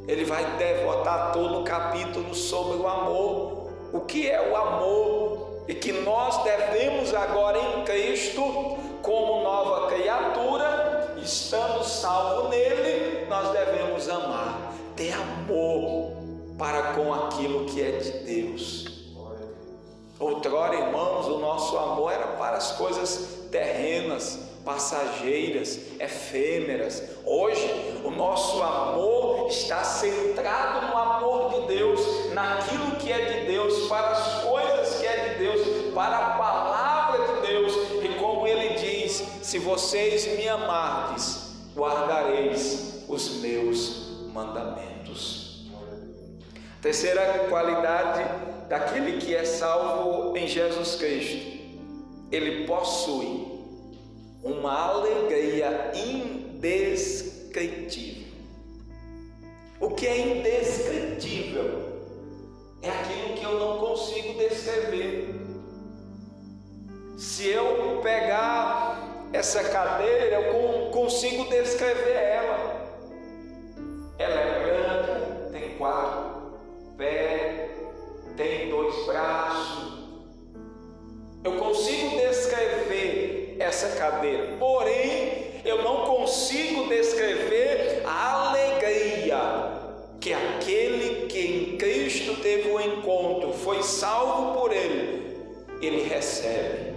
ele 0.07 0.23
vai 0.23 0.43
devotar 0.57 1.33
todo 1.33 1.59
o 1.59 1.63
capítulo 1.63 2.33
sobre 2.33 2.77
o 2.77 2.87
amor. 2.87 3.69
O 3.93 3.99
que 3.99 4.27
é 4.27 4.49
o 4.49 4.55
amor? 4.55 5.65
E 5.67 5.75
que 5.75 5.91
nós 5.91 6.43
devemos 6.43 7.13
agora 7.13 7.59
em 7.59 7.83
Cristo, 7.83 8.78
como 9.01 9.43
nova 9.43 9.87
criatura, 9.87 11.15
estando 11.17 11.83
salvo 11.83 12.49
nele, 12.49 13.25
nós 13.27 13.49
devemos 13.51 14.09
amar, 14.09 14.73
ter 14.95 15.13
amor 15.13 16.13
para 16.57 16.93
com 16.93 17.13
aquilo 17.13 17.65
que 17.65 17.81
é 17.81 17.91
de 17.91 18.11
Deus. 18.19 18.99
Outrora, 20.19 20.75
irmãos, 20.75 21.27
o 21.27 21.39
nosso 21.39 21.77
amor 21.77 22.11
era 22.11 22.27
para 22.27 22.57
as 22.57 22.73
coisas 22.73 23.47
terrenas, 23.49 24.49
passageiras, 24.65 25.79
efêmeras. 25.97 27.01
Hoje, 27.25 28.01
o 28.03 28.11
nosso 28.11 28.61
amor 28.61 29.47
está 29.47 29.81
centrado 29.83 30.87
no 30.87 30.97
amor 30.97 31.53
de 31.53 31.73
Deus, 31.73 32.33
naquilo 32.33 32.97
que 32.97 33.11
é 33.11 33.17
de 33.17 33.45
Deus, 33.47 33.87
para 33.87 34.09
as 34.09 34.43
coisas 34.43 34.99
que 34.99 35.07
é 35.07 35.29
de 35.29 35.39
Deus, 35.39 35.93
para 35.93 36.17
a 36.17 36.29
palavra 36.31 36.68
se 39.49 39.57
vocês 39.57 40.37
me 40.37 40.47
amardes, 40.47 41.55
guardareis 41.75 43.03
os 43.07 43.41
meus 43.41 44.29
mandamentos. 44.31 45.67
Terceira 46.79 47.47
qualidade 47.49 48.29
daquele 48.69 49.19
que 49.19 49.33
é 49.33 49.43
salvo 49.43 50.37
em 50.37 50.47
Jesus 50.47 50.97
Cristo, 50.97 51.57
ele 52.31 52.67
possui 52.67 53.47
uma 54.43 54.71
alegria 54.71 55.93
indescritível. 55.95 58.27
O 59.79 59.95
que 59.95 60.05
é 60.05 60.37
indescritível 60.37 62.03
é 62.83 62.89
aquilo 62.91 63.33
que 63.33 63.43
eu 63.43 63.57
não 63.57 63.79
consigo 63.79 64.37
descrever. 64.37 65.33
Se 67.17 67.47
eu 67.47 67.99
pegar 68.03 69.08
essa 69.31 69.63
cadeira, 69.65 70.41
eu 70.41 70.89
consigo 70.91 71.45
descrever 71.49 72.15
ela. 72.15 72.79
Ela 74.17 74.39
é 74.41 74.63
branca, 74.63 75.49
tem 75.51 75.77
quatro 75.77 76.59
pés, 76.97 77.71
tem 78.35 78.69
dois 78.69 79.05
braços. 79.05 79.99
Eu 81.43 81.53
consigo 81.53 82.17
descrever 82.17 83.55
essa 83.59 83.97
cadeira. 83.97 84.57
Porém, 84.57 85.61
eu 85.63 85.83
não 85.83 86.05
consigo 86.05 86.87
descrever 86.87 88.03
a 88.05 88.49
alegria 88.49 89.79
que 90.19 90.33
aquele 90.33 91.27
que 91.27 91.39
em 91.39 91.77
Cristo 91.77 92.41
teve 92.41 92.69
o 92.69 92.75
um 92.75 92.81
encontro, 92.81 93.53
foi 93.53 93.81
salvo 93.83 94.59
por 94.59 94.73
ele, 94.73 95.37
ele 95.81 96.03
recebe. 96.03 96.88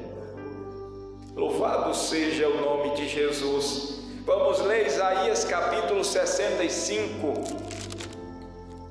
Louvado 1.35 1.95
seja 1.95 2.47
o 2.47 2.61
nome 2.61 2.95
de 2.95 3.09
Jesus. 3.09 4.01
Vamos 4.27 4.61
ler 4.61 4.87
Isaías 4.87 5.45
capítulo 5.45 6.05
65. 6.05 7.33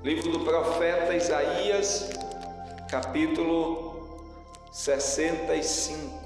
Livro 0.04 0.32
do 0.32 0.40
profeta 0.40 1.16
Isaías, 1.16 2.10
capítulo 2.90 4.26
65. 4.72 6.20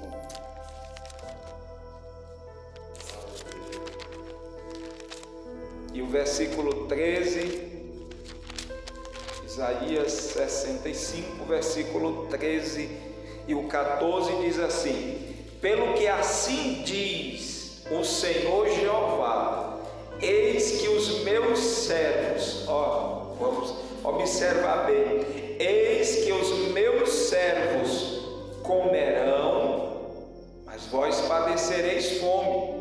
E 5.92 6.00
o 6.00 6.06
versículo 6.06 6.86
13, 6.86 8.08
Isaías 9.44 10.12
65, 10.12 11.44
versículo 11.44 12.26
13 12.28 12.88
e 13.46 13.54
o 13.54 13.68
14 13.68 14.36
diz 14.42 14.58
assim: 14.58 15.35
Pelo 15.60 15.94
que 15.94 16.06
assim 16.06 16.82
diz 16.84 17.82
o 17.90 18.04
Senhor 18.04 18.68
Jeová, 18.68 19.78
eis 20.20 20.80
que 20.80 20.88
os 20.88 21.22
meus 21.24 21.58
servos, 21.58 22.68
ó, 22.68 23.34
vamos 23.38 23.74
observar 24.04 24.86
bem, 24.86 25.56
eis 25.58 26.24
que 26.24 26.32
os 26.32 26.72
meus 26.72 27.10
servos 27.10 28.20
comerão, 28.62 30.10
mas 30.64 30.86
vós 30.86 31.20
padecereis 31.22 32.18
fome 32.18 32.76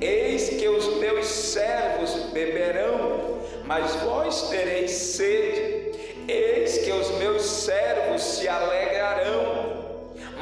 Eis 0.00 0.48
que 0.48 0.66
os 0.66 0.96
meus 0.96 1.26
servos 1.26 2.14
beberão, 2.32 3.38
mas 3.66 3.94
vós 3.96 4.48
tereis 4.48 4.90
sede. 4.92 5.92
Eis 6.26 6.78
que 6.78 6.90
os 6.90 7.10
meus 7.18 7.42
servos 7.42 8.22
se 8.22 8.48
alegrarão, 8.48 9.74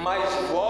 mas 0.01 0.23
vós 0.53 0.68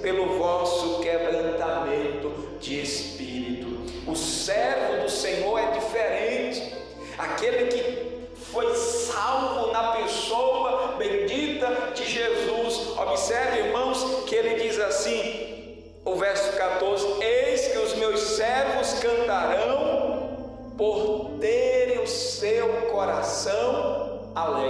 pelo 0.00 0.38
vosso 0.38 1.00
quebrantamento 1.00 2.58
de 2.60 2.80
espírito. 2.80 4.10
O 4.10 4.16
servo 4.16 5.02
do 5.02 5.10
Senhor 5.10 5.58
é 5.58 5.70
diferente, 5.72 6.74
aquele 7.18 7.66
que 7.66 8.28
foi 8.34 8.74
salvo 8.74 9.70
na 9.72 9.92
pessoa 9.92 10.96
bendita 10.96 11.92
de 11.94 12.04
Jesus. 12.04 12.98
Observe, 12.98 13.60
irmãos, 13.60 14.24
que 14.26 14.34
ele 14.34 14.62
diz 14.62 14.78
assim, 14.80 15.84
o 16.04 16.14
verso 16.16 16.56
14: 16.56 17.06
Eis 17.22 17.68
que 17.68 17.78
os 17.78 17.94
meus 17.94 18.20
servos 18.20 18.94
cantarão 18.94 20.74
por 20.76 21.38
terem 21.40 22.00
o 22.00 22.06
seu 22.06 22.68
coração 22.90 24.32
alegre. 24.34 24.69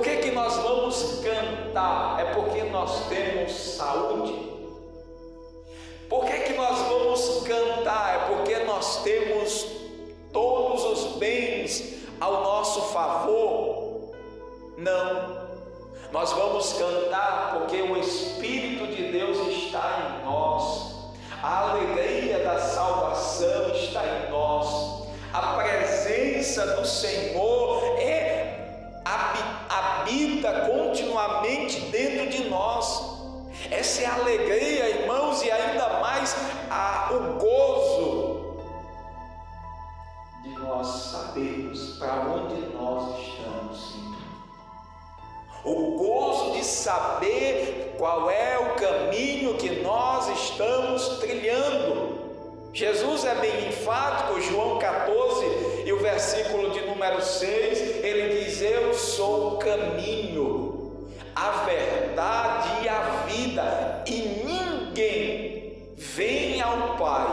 Que, 0.00 0.16
que 0.16 0.30
nós 0.30 0.56
vamos 0.56 1.20
cantar? 1.22 2.20
É 2.20 2.32
porque 2.32 2.62
nós 2.64 3.06
temos 3.08 3.52
saúde. 3.52 4.50
Por 6.08 6.24
que, 6.24 6.38
que 6.40 6.52
nós 6.54 6.78
vamos 6.78 7.46
cantar? 7.46 8.14
É 8.14 8.34
porque 8.34 8.64
nós 8.64 9.02
temos 9.02 9.66
todos 10.32 10.84
os 10.84 11.16
bens 11.18 12.06
ao 12.18 12.42
nosso 12.42 12.80
favor? 12.92 14.14
Não. 14.78 15.50
Nós 16.10 16.32
vamos 16.32 16.72
cantar 16.72 17.58
porque 17.58 17.82
o 17.82 17.96
Espírito 17.98 18.86
de 18.86 19.12
Deus 19.12 19.36
está 19.48 20.18
em 20.18 20.24
nós. 20.24 20.94
A 21.42 21.70
alegria 21.72 22.38
da 22.38 22.58
salvação 22.58 23.70
está 23.74 24.02
em 24.04 24.30
nós. 24.30 25.08
A 25.32 25.54
presença 25.54 26.66
do 26.74 26.86
Senhor 26.86 27.59
habita 30.40 30.70
continuamente 30.72 31.80
dentro 31.90 32.28
de 32.28 32.48
nós. 32.48 33.20
Essa 33.70 34.02
é 34.02 34.06
a 34.06 34.14
alegria, 34.14 34.88
irmãos, 34.88 35.42
e 35.42 35.50
ainda 35.50 36.00
mais 36.00 36.34
a, 36.70 37.10
o 37.12 37.38
gozo 37.38 38.56
de 40.42 40.48
nós 40.58 40.86
sabermos 40.86 41.98
para 41.98 42.14
onde 42.22 42.54
nós 42.74 43.18
estamos 43.20 43.94
indo. 43.96 44.16
O 45.62 45.98
gozo 45.98 46.30
saber 46.64 47.94
qual 47.98 48.30
é 48.30 48.58
o 48.58 48.74
caminho 48.76 49.54
que 49.54 49.82
nós 49.82 50.28
estamos 50.28 51.18
trilhando. 51.18 52.18
Jesus 52.72 53.24
é 53.24 53.34
bem 53.34 53.68
enfático, 53.68 54.40
João 54.40 54.78
14 54.78 55.59
e 55.84 55.92
o 55.92 55.98
versículo 55.98 56.70
de 56.70 56.80
número 56.80 57.22
6, 57.22 58.04
ele 58.04 58.44
diz: 58.44 58.60
Eu 58.62 58.94
sou 58.94 59.54
o 59.54 59.58
caminho, 59.58 61.08
a 61.34 61.64
verdade 61.64 62.84
e 62.84 62.88
a 62.88 63.24
vida, 63.26 64.04
e 64.06 64.42
ninguém 64.44 65.94
vem 65.96 66.60
ao 66.60 66.96
Pai 66.96 67.26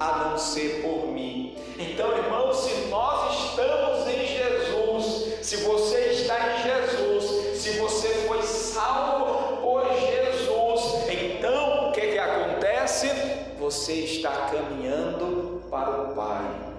a 0.00 0.24
não 0.24 0.38
ser 0.38 0.82
por 0.82 1.08
mim. 1.08 1.56
Então, 1.78 2.16
irmãos, 2.16 2.56
se 2.58 2.86
nós 2.88 3.50
estamos 3.50 4.06
em 4.08 4.26
Jesus, 4.26 5.46
se 5.46 5.56
você 5.58 5.98
está 6.12 6.54
em 6.54 6.62
Jesus, 6.62 7.58
se 7.58 7.78
você 7.78 8.08
foi 8.26 8.42
salvo 8.42 9.56
por 9.58 9.84
Jesus, 9.84 11.08
então 11.08 11.88
o 11.88 11.92
que, 11.92 12.00
que 12.00 12.18
acontece? 12.18 13.38
você 13.68 13.92
está 13.92 14.48
caminhando 14.50 15.62
para 15.68 16.02
o 16.02 16.14
Pai. 16.14 16.77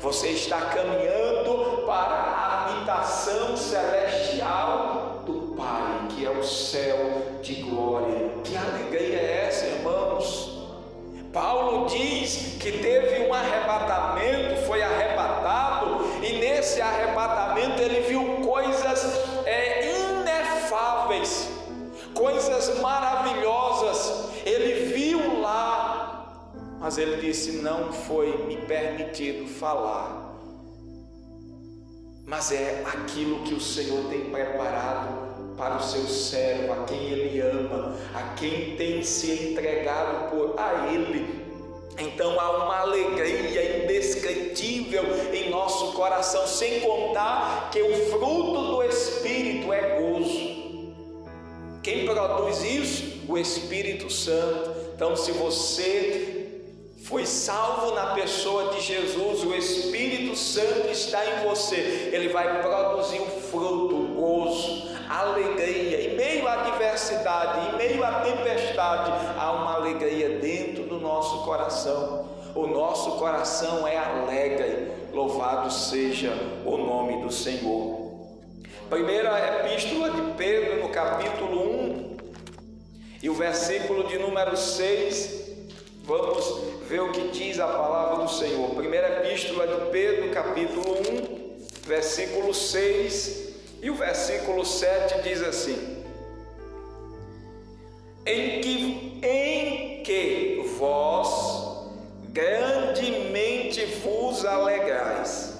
Você 0.00 0.28
está 0.28 0.58
caminhando 0.62 1.84
para 1.84 2.14
a 2.14 2.64
habitação 2.64 3.54
celestial 3.54 5.22
do 5.26 5.54
Pai, 5.54 6.08
que 6.08 6.24
é 6.24 6.30
o 6.30 6.42
céu 6.42 6.96
de 7.42 7.56
glória. 7.56 8.30
Que 8.42 8.56
alegria 8.56 9.18
é 9.18 9.46
essa, 9.46 9.66
irmãos? 9.66 10.58
Paulo 11.34 11.86
diz 11.86 12.56
que 12.58 12.72
teve 12.72 13.26
um 13.26 13.34
arrebatamento, 13.34 14.62
foi 14.66 14.82
arrebatado, 14.82 16.06
e 16.22 16.32
nesse 16.38 16.80
arrebatamento 16.80 17.82
ele 17.82 18.00
viu 18.00 18.40
coisas 18.42 19.04
é, 19.44 19.86
inefáveis, 19.86 21.50
coisas 22.14 22.80
maravilhosas. 22.80 23.59
Mas 26.90 26.98
ele 26.98 27.20
disse: 27.20 27.52
Não 27.52 27.92
foi 27.92 28.46
me 28.48 28.56
permitido 28.56 29.46
falar, 29.46 30.36
mas 32.26 32.50
é 32.50 32.82
aquilo 32.84 33.44
que 33.44 33.54
o 33.54 33.60
Senhor 33.60 34.10
tem 34.10 34.28
preparado 34.28 35.54
para 35.56 35.76
o 35.76 35.82
seu 35.84 36.04
servo, 36.08 36.72
a 36.72 36.84
quem 36.86 37.10
ele 37.10 37.40
ama, 37.40 37.96
a 38.12 38.34
quem 38.34 38.74
tem 38.74 39.04
se 39.04 39.30
entregado 39.30 40.30
por 40.30 40.58
a 40.58 40.88
ele. 40.92 41.28
Então 41.96 42.40
há 42.40 42.64
uma 42.64 42.80
alegria 42.80 43.84
indescritível 43.84 45.04
em 45.32 45.48
nosso 45.48 45.92
coração, 45.92 46.44
sem 46.48 46.80
contar 46.80 47.70
que 47.70 47.80
o 47.80 47.94
fruto 48.10 48.66
do 48.66 48.82
Espírito 48.82 49.72
é 49.72 50.00
gozo. 50.00 50.50
Quem 51.84 52.04
produz 52.04 52.64
isso? 52.64 53.22
O 53.28 53.38
Espírito 53.38 54.10
Santo. 54.10 54.90
Então, 55.00 55.16
se 55.16 55.32
você 55.32 56.29
foi 57.10 57.26
salvo 57.26 57.92
na 57.92 58.14
pessoa 58.14 58.72
de 58.72 58.80
Jesus, 58.80 59.42
o 59.42 59.52
Espírito 59.52 60.36
Santo 60.36 60.88
está 60.92 61.20
em 61.26 61.44
você, 61.44 62.08
ele 62.12 62.28
vai 62.28 62.62
produzir 62.62 63.20
um 63.20 63.26
fruto, 63.26 63.96
gozo, 64.14 64.88
alegria. 65.08 66.08
Em 66.08 66.16
meio 66.16 66.46
à 66.46 66.52
adversidade, 66.52 67.74
em 67.74 67.78
meio 67.78 68.04
à 68.04 68.20
tempestade, 68.20 69.10
há 69.36 69.50
uma 69.50 69.74
alegria 69.74 70.38
dentro 70.38 70.84
do 70.84 71.00
nosso 71.00 71.42
coração. 71.42 72.28
O 72.54 72.68
nosso 72.68 73.18
coração 73.18 73.88
é 73.88 73.98
alegre, 73.98 74.92
louvado 75.12 75.68
seja 75.68 76.32
o 76.64 76.76
nome 76.76 77.24
do 77.24 77.32
Senhor. 77.32 78.12
Primeira 78.88 79.66
epístola 79.66 80.10
de 80.10 80.32
Pedro, 80.34 80.80
no 80.80 80.90
capítulo 80.90 81.60
1, 81.60 82.16
e 83.20 83.28
o 83.28 83.34
versículo 83.34 84.04
de 84.04 84.16
número 84.16 84.56
6, 84.56 85.40
vamos 86.04 86.69
ver 86.90 87.02
o 87.02 87.12
que 87.12 87.28
diz 87.28 87.60
a 87.60 87.68
palavra 87.68 88.24
do 88.24 88.28
Senhor. 88.28 88.68
Primeira 88.70 89.24
epístola 89.24 89.64
de 89.64 89.90
Pedro, 89.92 90.28
capítulo 90.30 90.96
1, 90.98 91.86
versículo 91.86 92.52
6 92.52 93.50
e 93.80 93.88
o 93.88 93.94
versículo 93.94 94.64
7 94.66 95.22
diz 95.22 95.40
assim: 95.40 96.04
Em 98.26 98.60
que, 98.60 99.20
em 99.22 100.02
que 100.02 100.64
vós 100.78 101.92
grandemente 102.30 103.84
vos 104.02 104.44
alegrais, 104.44 105.58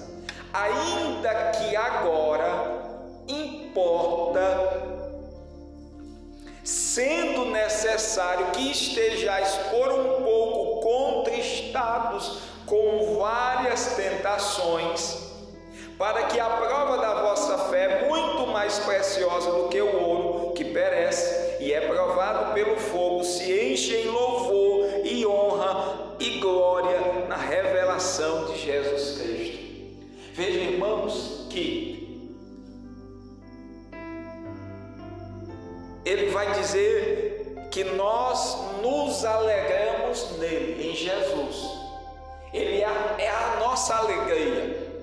ainda 0.51 1.51
que 1.51 1.73
agora 1.77 2.91
importa 3.29 4.81
sendo 6.61 7.45
necessário 7.45 8.47
que 8.47 8.69
estejais 8.69 9.55
por 9.71 9.93
um 9.93 10.23
pouco 10.23 10.70
contristados 11.71 12.39
com 12.65 13.17
várias 13.17 13.95
tentações, 13.95 15.31
para 15.97 16.23
que 16.23 16.39
a 16.39 16.49
prova 16.49 16.97
da 16.97 17.21
vossa 17.21 17.57
fé, 17.69 18.07
muito 18.07 18.47
mais 18.47 18.79
preciosa 18.79 19.51
do 19.51 19.69
que 19.69 19.81
o 19.81 20.03
ouro 20.03 20.53
que 20.53 20.65
perece 20.65 21.63
e 21.63 21.71
é 21.71 21.81
provado 21.81 22.53
pelo 22.53 22.75
fogo, 22.77 23.23
se 23.23 23.71
enche 23.71 23.95
em 23.95 24.07
louvor 24.07 24.89
e 25.03 25.25
honra 25.25 26.15
e 26.19 26.39
glória 26.39 27.25
na 27.27 27.35
revelação 27.35 28.45
de 28.45 28.57
Jesus 28.57 29.21
Cristo. 29.21 29.61
Veja, 30.33 30.59
irmãos, 30.59 31.47
que 31.49 32.31
ele 36.03 36.31
vai 36.31 36.51
dizer 36.53 37.41
que 37.71 37.83
nós 37.85 38.57
nos 38.81 39.23
alegramos 39.23 40.37
nele, 40.37 40.89
em 40.89 40.95
Jesus. 40.95 41.60
Nossa 43.81 43.95
alegria. 43.95 45.01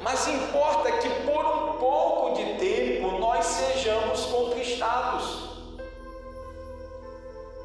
Mas 0.00 0.26
importa 0.26 0.90
que 0.98 1.08
por 1.24 1.44
um 1.44 1.74
pouco 1.74 2.34
de 2.34 2.54
tempo 2.54 3.18
nós 3.20 3.46
sejamos 3.46 4.24
conquistados. 4.26 5.48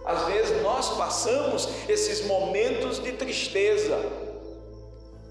Às 0.05 0.21
vezes 0.25 0.61
nós 0.61 0.89
passamos 0.89 1.67
esses 1.89 2.27
momentos 2.27 2.99
de 2.99 3.11
tristeza 3.13 3.97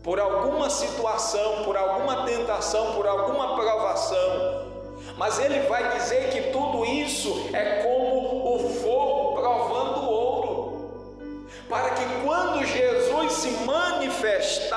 por 0.02 0.18
alguma 0.18 0.68
situação, 0.68 1.62
por 1.62 1.76
alguma 1.76 2.26
tentação, 2.26 2.94
por 2.94 3.06
alguma 3.06 3.54
provação. 3.54 4.68
Mas 5.16 5.38
ele 5.38 5.60
vai 5.68 5.96
dizer 5.96 6.30
que 6.30 6.50
tudo 6.50 6.84
isso 6.84 7.50
é 7.52 7.84
como 7.84 8.56
o 8.56 8.68
fogo 8.68 9.40
provando 9.40 10.00
o 10.00 10.10
ouro, 10.10 11.50
para 11.68 11.90
que 11.90 12.02
quando 12.24 12.66
Jesus 12.66 13.32
se 13.34 13.50
manifestar 13.64 14.69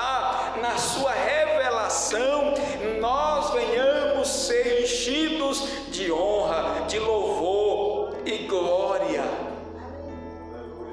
na 0.64 0.78
sua 0.78 1.12
revelação, 1.12 2.54
nós 2.98 3.52
venhamos 3.52 4.26
ser 4.26 4.82
enchidos 4.82 5.62
de 5.90 6.10
honra, 6.10 6.86
de 6.88 6.98
louvor 6.98 8.16
e 8.24 8.46
glória. 8.46 9.24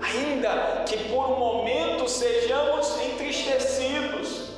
Ainda 0.01 0.83
que 0.85 0.97
por 1.05 1.25
um 1.25 1.39
momento 1.39 2.05
sejamos 2.09 2.99
entristecidos, 2.99 4.49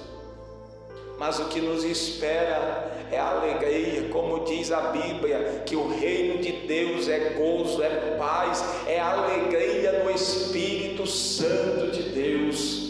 mas 1.19 1.39
o 1.39 1.45
que 1.45 1.61
nos 1.61 1.83
espera 1.83 2.91
é 3.11 3.19
alegria, 3.19 4.09
como 4.09 4.43
diz 4.45 4.71
a 4.71 4.81
Bíblia, 4.87 5.61
que 5.63 5.75
o 5.75 5.95
reino 5.95 6.41
de 6.41 6.53
Deus 6.65 7.07
é 7.07 7.35
gozo, 7.37 7.83
é 7.83 8.15
paz, 8.17 8.65
é 8.87 8.99
alegria 8.99 10.03
no 10.03 10.09
Espírito 10.09 11.05
Santo 11.05 11.91
de 11.91 12.01
Deus. 12.01 12.82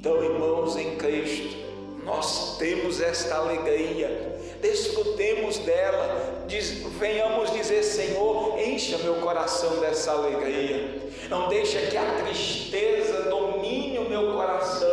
Então, 0.00 0.24
irmãos 0.24 0.78
em 0.78 0.96
Cristo, 0.96 1.58
nós 2.04 2.56
temos 2.56 3.02
esta 3.02 3.34
alegria, 3.34 4.34
desfrutemos 4.62 5.58
dela, 5.58 6.46
diz, 6.48 6.70
venhamos 6.98 7.52
dizer: 7.52 7.82
Senhor, 7.82 8.58
encha 8.58 8.96
meu 8.96 9.16
coração 9.16 9.76
dessa 9.76 10.12
alegria, 10.12 11.02
não 11.28 11.50
deixa 11.50 11.80
que 11.80 11.98
a 11.98 12.24
tristeza 12.24 13.28
domine 13.28 13.98
o 13.98 14.08
meu 14.08 14.32
coração, 14.32 14.88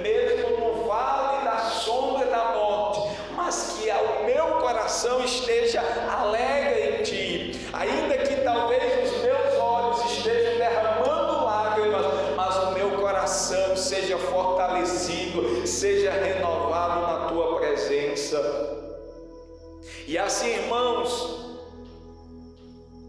mesmo 0.00 0.60
no 0.60 0.84
vale 0.86 1.44
da 1.44 1.58
sombra 1.70 2.26
da 2.26 2.52
morte, 2.54 3.00
mas 3.34 3.76
que 3.80 3.90
o 3.90 4.26
meu 4.26 4.60
coração 4.60 5.24
esteja 5.24 5.80
alegre 6.08 6.65
E 20.06 20.18
assim, 20.18 20.48
irmãos, 20.48 21.58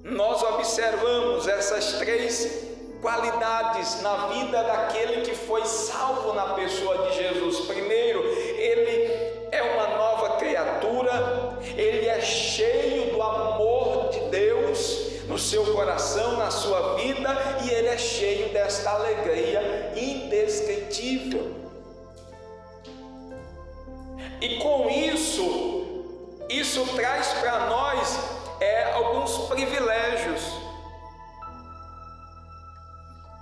nós 0.04 0.42
observamos 0.44 1.48
essas 1.48 1.94
três 1.94 2.68
qualidades 3.02 4.02
na 4.02 4.28
vida 4.28 4.64
daquele 4.64 5.22
que 5.22 5.36
foi 5.36 5.66
salvo 5.66 6.34
na 6.34 6.54
pessoa 6.54 7.10
de 7.10 7.18
Jesus. 7.18 7.66
Primeiro, 7.68 8.24
ele 8.24 9.12
é 9.52 9.62
uma 9.76 9.88
nova 9.96 10.38
criatura, 10.38 11.58
ele 11.76 12.08
é 12.08 12.22
cheio 12.22 13.12
do 13.14 13.22
amor 13.22 14.10
de 14.10 14.20
Deus 14.30 15.08
no 15.28 15.38
seu 15.38 15.74
coração, 15.74 16.38
na 16.38 16.50
sua 16.50 16.96
vida, 16.96 17.30
e 17.66 17.70
ele 17.70 17.88
é 17.88 17.98
cheio 17.98 18.50
desta 18.50 18.92
alegria 18.92 19.94
indescritível. 19.96 21.67
E 24.40 24.58
com 24.58 24.90
isso, 24.90 26.08
isso 26.50 26.86
traz 26.96 27.34
para 27.34 27.68
nós 27.68 28.20
é, 28.60 28.94
alguns 28.94 29.48
privilégios. 29.48 30.42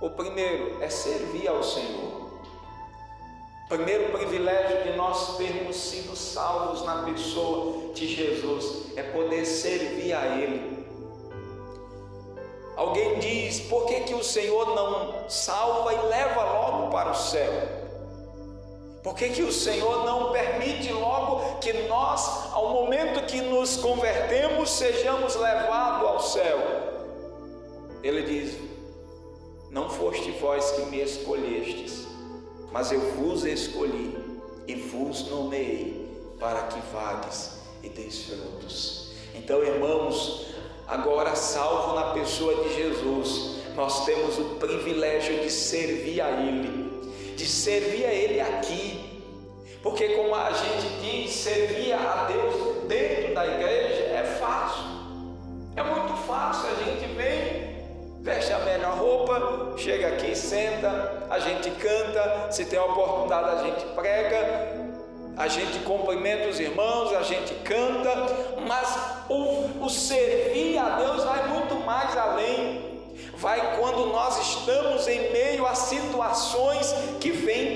O 0.00 0.10
primeiro 0.10 0.82
é 0.82 0.88
servir 0.88 1.48
ao 1.48 1.62
Senhor. 1.62 2.26
Primeiro 3.68 4.12
privilégio 4.12 4.84
de 4.84 4.96
nós 4.96 5.36
termos 5.36 5.76
sido 5.76 6.16
salvos 6.16 6.84
na 6.84 7.02
pessoa 7.02 7.92
de 7.92 8.06
Jesus 8.06 8.96
é 8.96 9.02
poder 9.02 9.44
servir 9.44 10.12
a 10.12 10.38
Ele. 10.38 10.86
Alguém 12.76 13.18
diz: 13.18 13.60
por 13.60 13.86
que, 13.86 14.00
que 14.02 14.14
o 14.14 14.22
Senhor 14.22 14.74
não 14.74 15.28
salva 15.28 15.92
e 15.92 16.06
leva 16.08 16.44
logo 16.44 16.90
para 16.90 17.10
o 17.10 17.14
céu? 17.14 17.75
Por 19.06 19.14
que, 19.14 19.28
que 19.28 19.42
o 19.42 19.52
Senhor 19.52 20.04
não 20.04 20.32
permite 20.32 20.92
logo 20.92 21.60
que 21.60 21.72
nós, 21.84 22.52
ao 22.52 22.70
momento 22.70 23.24
que 23.24 23.40
nos 23.40 23.76
convertemos, 23.76 24.68
sejamos 24.68 25.36
levados 25.36 26.08
ao 26.08 26.18
céu? 26.18 26.58
Ele 28.02 28.22
diz: 28.22 28.58
Não 29.70 29.88
foste 29.88 30.32
vós 30.32 30.72
que 30.72 30.86
me 30.86 31.00
escolhestes, 31.00 32.04
mas 32.72 32.90
eu 32.90 32.98
vos 33.12 33.44
escolhi 33.44 34.18
e 34.66 34.74
vos 34.74 35.30
nomeei 35.30 36.10
para 36.40 36.62
que 36.64 36.80
vades 36.92 37.60
e 37.84 37.88
deis 37.88 38.24
frutos. 38.24 39.12
Então, 39.36 39.62
irmãos, 39.62 40.48
agora 40.84 41.36
salvo 41.36 41.94
na 41.94 42.12
pessoa 42.12 42.64
de 42.64 42.74
Jesus, 42.74 43.58
nós 43.76 44.04
temos 44.04 44.36
o 44.36 44.56
privilégio 44.56 45.42
de 45.42 45.50
servir 45.52 46.20
a 46.20 46.28
Ele, 46.42 46.95
de 47.36 47.46
servir 47.46 48.04
a 48.04 48.12
Ele 48.12 48.40
aqui, 48.40 49.22
porque, 49.82 50.08
como 50.10 50.34
a 50.34 50.50
gente 50.52 50.88
diz, 51.00 51.32
servir 51.32 51.92
a 51.92 52.24
Deus 52.24 52.88
dentro 52.88 53.34
da 53.34 53.46
igreja 53.46 54.02
é 54.02 54.36
fácil, 54.40 54.82
é 55.76 55.82
muito 55.82 56.12
fácil. 56.26 56.68
A 56.70 56.82
gente 56.82 57.06
vem, 57.14 57.76
veste 58.20 58.52
a 58.52 58.58
melhor 58.60 58.98
roupa, 58.98 59.76
chega 59.78 60.08
aqui, 60.08 60.34
senta, 60.34 61.26
a 61.30 61.38
gente 61.38 61.70
canta, 61.70 62.50
se 62.50 62.64
tem 62.64 62.78
a 62.78 62.84
oportunidade 62.84 63.60
a 63.60 63.64
gente 63.64 63.84
prega, 63.94 64.86
a 65.36 65.48
gente 65.48 65.78
cumprimenta 65.80 66.48
os 66.48 66.58
irmãos, 66.58 67.12
a 67.12 67.22
gente 67.22 67.54
canta, 67.62 68.10
mas 68.66 68.98
o, 69.28 69.84
o 69.84 69.88
servir 69.88 70.78
a 70.78 70.96
Deus 70.96 71.22
vai 71.22 71.46
muito 71.46 71.74
mais 71.84 72.16
além. 72.16 72.96
Vai 73.36 73.78
quando 73.78 74.06
nós 74.06 74.38
estamos 74.40 75.06
em 75.06 75.30
meio 75.30 75.66
a 75.66 75.74
situações 75.74 76.75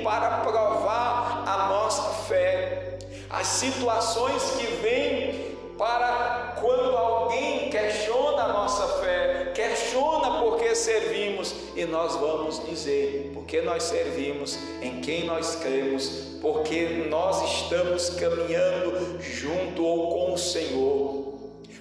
para 0.03 0.39
provar 0.39 1.45
a 1.47 1.69
nossa 1.69 2.03
fé, 2.25 2.99
as 3.29 3.47
situações 3.47 4.43
que 4.53 4.67
vêm 4.77 5.51
para 5.79 6.57
quando 6.61 6.95
alguém 6.95 7.71
questiona 7.71 8.43
a 8.43 8.53
nossa 8.53 8.87
fé, 9.03 9.53
questiona 9.55 10.41
por 10.41 10.59
que 10.59 10.75
servimos, 10.75 11.55
e 11.75 11.87
nós 11.87 12.17
vamos 12.17 12.63
dizer 12.67 13.31
porque 13.33 13.63
nós 13.63 13.85
servimos, 13.85 14.59
em 14.83 15.01
quem 15.01 15.25
nós 15.25 15.57
cremos, 15.57 16.39
porque 16.43 17.07
nós 17.09 17.43
estamos 17.43 18.11
caminhando 18.11 19.21
junto 19.23 19.85
ou 19.85 20.13
com 20.13 20.35
o 20.35 20.39
Senhor. 20.39 21.35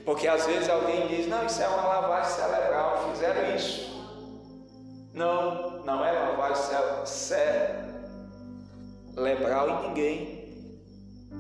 Porque 0.06 0.28
às 0.28 0.46
vezes 0.48 0.70
alguém 0.70 1.08
diz: 1.08 1.28
Não, 1.28 1.46
isso 1.46 1.62
é 1.62 1.68
uma 1.68 1.86
lavagem 1.86 2.32
cerebral, 2.32 3.10
fizeram 3.12 3.56
isso. 3.56 3.90
Não, 5.14 5.84
não 5.84 6.06
é 6.06 6.12
lavagem 6.12 7.06
cerebral 7.06 7.89
em 9.28 9.88
ninguém. 9.88 10.40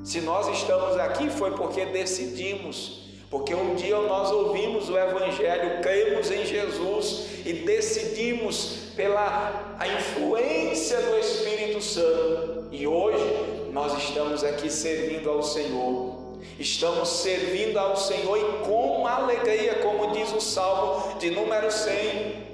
Se 0.03 0.21
nós 0.21 0.47
estamos 0.47 0.97
aqui 0.97 1.29
foi 1.29 1.51
porque 1.51 1.85
decidimos, 1.85 3.09
porque 3.29 3.53
um 3.53 3.75
dia 3.75 3.97
nós 3.97 4.31
ouvimos 4.31 4.89
o 4.89 4.97
Evangelho, 4.97 5.81
cremos 5.81 6.31
em 6.31 6.45
Jesus 6.45 7.25
e 7.45 7.53
decidimos 7.53 8.89
pela 8.95 9.75
a 9.77 9.87
influência 9.87 10.99
do 11.01 11.17
Espírito 11.17 11.81
Santo. 11.81 12.67
E 12.71 12.87
hoje 12.87 13.69
nós 13.71 13.97
estamos 13.97 14.43
aqui 14.43 14.69
servindo 14.69 15.29
ao 15.29 15.43
Senhor. 15.43 16.19
Estamos 16.57 17.07
servindo 17.09 17.77
ao 17.77 17.95
Senhor 17.95 18.37
e 18.37 18.65
com 18.65 19.07
alegria, 19.07 19.75
como 19.75 20.11
diz 20.11 20.31
o 20.33 20.41
Salmo 20.41 21.17
de 21.17 21.29
número 21.31 21.71
100, 21.71 22.49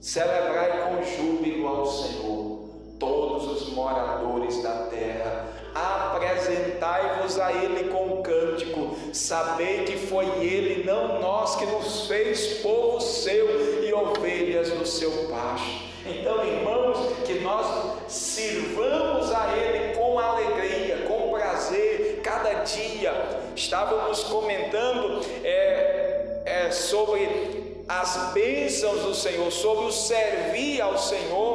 celebrai 0.00 0.88
com 0.88 1.02
júbilo 1.04 1.66
ao 1.66 1.86
Senhor, 1.86 2.53
todos 2.98 3.62
os 3.62 3.68
moradores 3.70 4.62
da 4.62 4.86
terra 4.90 5.48
apresentai-vos 5.74 7.38
a 7.38 7.52
Ele 7.52 7.88
com 7.90 8.06
um 8.06 8.22
cântico, 8.22 8.96
sabei 9.12 9.84
que 9.84 9.96
foi 9.96 10.26
Ele, 10.40 10.84
não 10.84 11.20
nós, 11.20 11.56
que 11.56 11.66
nos 11.66 12.06
fez 12.06 12.60
povo 12.62 13.00
seu 13.00 13.84
e 13.84 13.92
ovelhas 13.92 14.70
do 14.70 14.86
seu 14.86 15.10
pasto. 15.28 15.66
Então, 16.06 16.44
irmãos, 16.46 16.98
que 17.24 17.40
nós 17.40 17.96
sirvamos 18.08 19.32
a 19.32 19.56
Ele 19.56 19.94
com 19.96 20.18
alegria, 20.18 21.06
com 21.08 21.24
prazer, 21.54 22.20
cada 22.22 22.64
dia. 22.64 23.12
Estávamos 23.54 24.24
comentando 24.24 25.20
é, 25.44 26.42
é, 26.44 26.70
sobre 26.70 27.74
as 27.88 28.32
bênçãos 28.32 29.02
do 29.02 29.14
Senhor, 29.14 29.50
sobre 29.52 29.86
o 29.86 29.92
servir 29.92 30.80
ao 30.80 30.98
Senhor, 30.98 31.53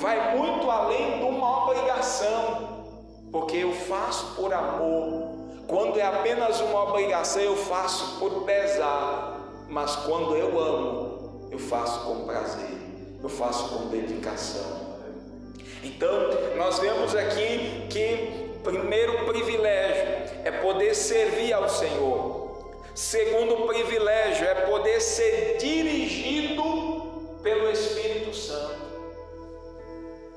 vai 0.00 0.36
muito 0.36 0.70
além 0.70 1.18
de 1.18 1.24
uma 1.24 1.64
obrigação 1.64 2.80
porque 3.30 3.58
eu 3.58 3.72
faço 3.72 4.34
por 4.34 4.52
amor. 4.52 5.30
Quando 5.66 5.98
é 5.98 6.02
apenas 6.02 6.60
uma 6.60 6.82
obrigação, 6.84 7.40
eu 7.42 7.56
faço 7.56 8.18
por 8.18 8.44
pesar. 8.44 9.38
Mas 9.68 9.94
quando 9.96 10.36
eu 10.36 10.58
amo, 10.58 11.48
eu 11.52 11.58
faço 11.58 12.00
com 12.00 12.24
prazer, 12.24 12.76
eu 13.22 13.28
faço 13.28 13.68
com 13.68 13.86
dedicação. 13.86 14.98
Então, 15.84 16.10
nós 16.56 16.80
vemos 16.80 17.14
aqui 17.14 17.86
que 17.88 18.58
primeiro 18.64 19.24
privilégio 19.26 20.32
é 20.44 20.50
poder 20.50 20.94
servir 20.94 21.52
ao 21.52 21.68
Senhor. 21.68 22.50
Segundo 22.96 23.68
privilégio 23.68 24.46
é 24.46 24.54
poder 24.66 25.00
ser 25.00 25.56
dirigido 25.58 26.62
pelo 27.42 27.70
Espírito 27.70 28.34
Santo. 28.34 28.89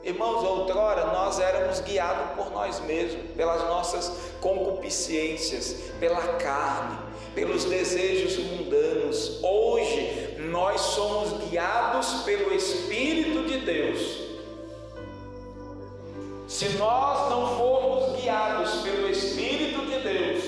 Irmãos, 0.04 0.44
outrora 0.44 1.06
nós 1.14 1.40
éramos 1.40 1.80
guiados 1.80 2.36
por 2.36 2.52
nós 2.52 2.82
mesmos, 2.82 3.32
pelas 3.38 3.64
nossas 3.64 4.12
concupiscências, 4.42 5.78
pela 5.98 6.22
carne, 6.34 6.98
pelos 7.34 7.64
desejos 7.64 8.38
mundanos. 8.38 9.40
Hoje 9.42 10.36
nós 10.40 10.82
somos 10.82 11.48
guiados 11.48 12.24
pelo 12.26 12.54
Espírito 12.54 13.48
de 13.48 13.60
Deus. 13.60 14.24
Se 16.50 16.68
nós 16.78 17.30
não 17.30 17.58
formos 17.58 18.20
guiados 18.20 18.82
pelo 18.82 19.10
Espírito 19.10 19.86
de 19.86 20.00
Deus, 20.00 20.44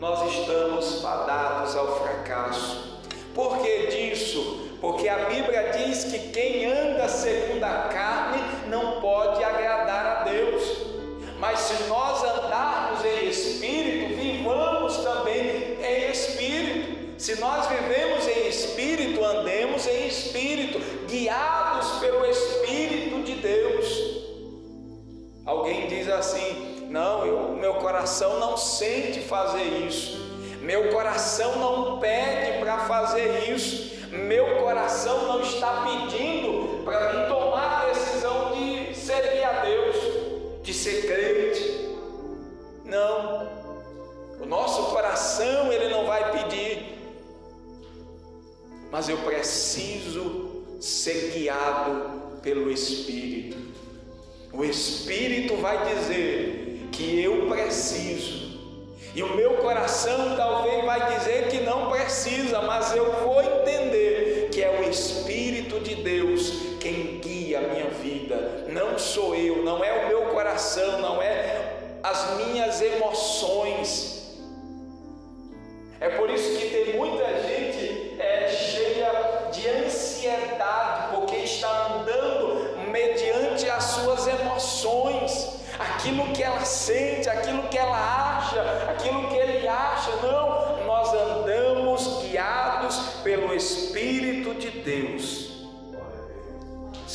nós 0.00 0.32
estamos 0.34 1.00
fadados 1.00 1.76
ao 1.76 1.96
fracasso. 2.00 3.00
Por 3.36 3.58
que 3.58 3.86
disso? 3.86 4.68
porque 4.80 5.08
a 5.08 5.26
Bíblia 5.26 5.72
diz 5.76 6.04
que 6.04 6.30
quem 6.30 6.64
anda 6.64 7.06
segundo 7.06 7.62
a 7.62 7.88
carne 7.92 8.29
não 8.70 9.00
pode 9.00 9.42
agradar 9.42 10.06
a 10.06 10.24
Deus. 10.24 10.62
Mas 11.38 11.58
se 11.60 11.82
nós 11.84 12.22
andarmos 12.22 13.04
em 13.04 13.28
espírito, 13.28 14.14
vivamos 14.14 14.96
também 14.98 15.78
em 15.82 16.10
espírito. 16.10 17.20
Se 17.20 17.38
nós 17.38 17.66
vivemos 17.66 18.26
em 18.26 18.48
espírito, 18.48 19.22
andemos 19.22 19.86
em 19.86 20.06
espírito, 20.06 20.78
guiados 21.06 21.98
pelo 21.98 22.24
Espírito 22.24 23.22
de 23.22 23.34
Deus. 23.34 24.20
Alguém 25.44 25.86
diz 25.86 26.08
assim: 26.08 26.86
não, 26.88 27.26
eu, 27.26 27.56
meu 27.56 27.74
coração 27.74 28.38
não 28.38 28.56
sente 28.56 29.20
fazer 29.20 29.64
isso, 29.86 30.18
meu 30.62 30.90
coração 30.90 31.56
não 31.56 31.98
pede 31.98 32.58
para 32.58 32.78
fazer 32.80 33.50
isso, 33.50 34.08
meu 34.10 34.58
coração 34.62 35.26
não 35.28 35.42
está 35.42 35.86
pedindo 35.86 36.82
para 36.84 37.12
mim 37.12 37.28
tomar 37.28 37.39
de 40.70 40.76
ser 40.76 41.02
crente. 41.04 41.88
Não. 42.84 43.50
O 44.40 44.46
nosso 44.46 44.84
coração 44.94 45.72
ele 45.72 45.88
não 45.88 46.06
vai 46.06 46.30
pedir. 46.30 46.96
Mas 48.90 49.08
eu 49.08 49.18
preciso 49.18 50.64
ser 50.80 51.32
guiado 51.32 52.38
pelo 52.40 52.70
Espírito. 52.70 53.58
O 54.52 54.64
Espírito 54.64 55.56
vai 55.56 55.92
dizer 55.94 56.88
que 56.92 57.20
eu 57.20 57.48
preciso 57.48 58.50
E 59.14 59.22
o 59.24 59.34
meu 59.34 59.54
coração 59.54 60.36
talvez 60.36 60.84
vai 60.84 61.16
dizer 61.16 61.48
que 61.48 61.60
não 61.60 61.90
precisa, 61.90 62.62
mas 62.62 62.94
eu 62.94 63.12
vou 63.24 63.42
entender 63.42 64.50
que 64.52 64.62
é 64.62 64.80
o 64.80 64.88
Espírito 64.88 65.80
de 65.80 65.96
Deus 65.96 66.52
quem 66.78 67.18
guia 67.18 67.29
a 67.54 67.60
minha 67.60 67.86
vida. 67.86 68.64
Não 68.68 68.98
sou 68.98 69.34
eu, 69.34 69.62
não 69.64 69.82
é 69.82 70.04
o 70.04 70.08
meu 70.08 70.22
coração, 70.26 71.00
não 71.00 71.22
é 71.22 71.56
as 72.02 72.36
minhas 72.36 72.80
emoções. 72.80 74.38
É 76.00 76.08
por 76.10 76.30
isso 76.30 76.58
que 76.58 76.70
tem 76.70 76.96
muita 76.96 77.24
gente 77.42 78.16
é, 78.18 78.48
cheia 78.48 79.50
de 79.52 79.68
ansiedade, 79.68 81.14
porque 81.14 81.36
está 81.36 81.94
andando 81.94 82.90
mediante 82.90 83.68
as 83.68 83.84
suas 83.84 84.26
emoções 84.26 85.60
aquilo 85.80 86.32
que 86.32 86.42
ela 86.42 86.64
sente, 86.64 87.28
aquilo 87.28 87.62
que 87.68 87.78
ela 87.78 88.38
acha, 88.38 88.62
aquilo 88.90 89.28
que 89.28 89.36
ele 89.36 89.66
acha. 89.66 90.10
Não, 90.22 90.84
nós 90.86 91.12
andamos 91.14 92.22
guiados 92.22 92.96
pelo 93.22 93.54
Espírito 93.54 94.54
de 94.54 94.70
Deus. 94.70 95.49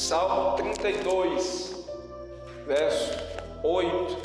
Salmo 0.08 0.56
32, 0.56 1.84
verso 2.68 3.12
8. 3.64 4.18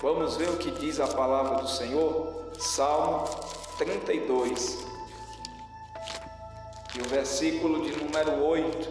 Vamos 0.00 0.38
ver 0.38 0.48
o 0.48 0.56
que 0.56 0.70
diz 0.70 0.98
a 1.00 1.06
palavra 1.06 1.60
do 1.60 1.68
Senhor? 1.68 2.50
Salmo 2.58 3.26
32, 3.76 4.86
e 6.96 7.00
o 7.02 7.04
versículo 7.04 7.84
de 7.84 7.94
número 8.02 8.42
8. 8.42 8.88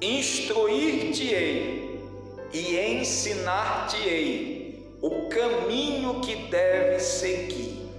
Instruir-te-ei 0.00 2.00
e 2.52 2.76
ensinar-te-ei 2.76 4.96
o 5.02 5.28
caminho 5.28 6.20
que 6.20 6.36
deves 6.48 7.02
seguir, 7.02 7.90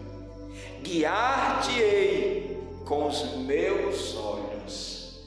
guiar-te-ei 0.82 2.39
com 2.90 3.06
os 3.06 3.36
meus 3.36 4.18
olhos. 4.18 5.20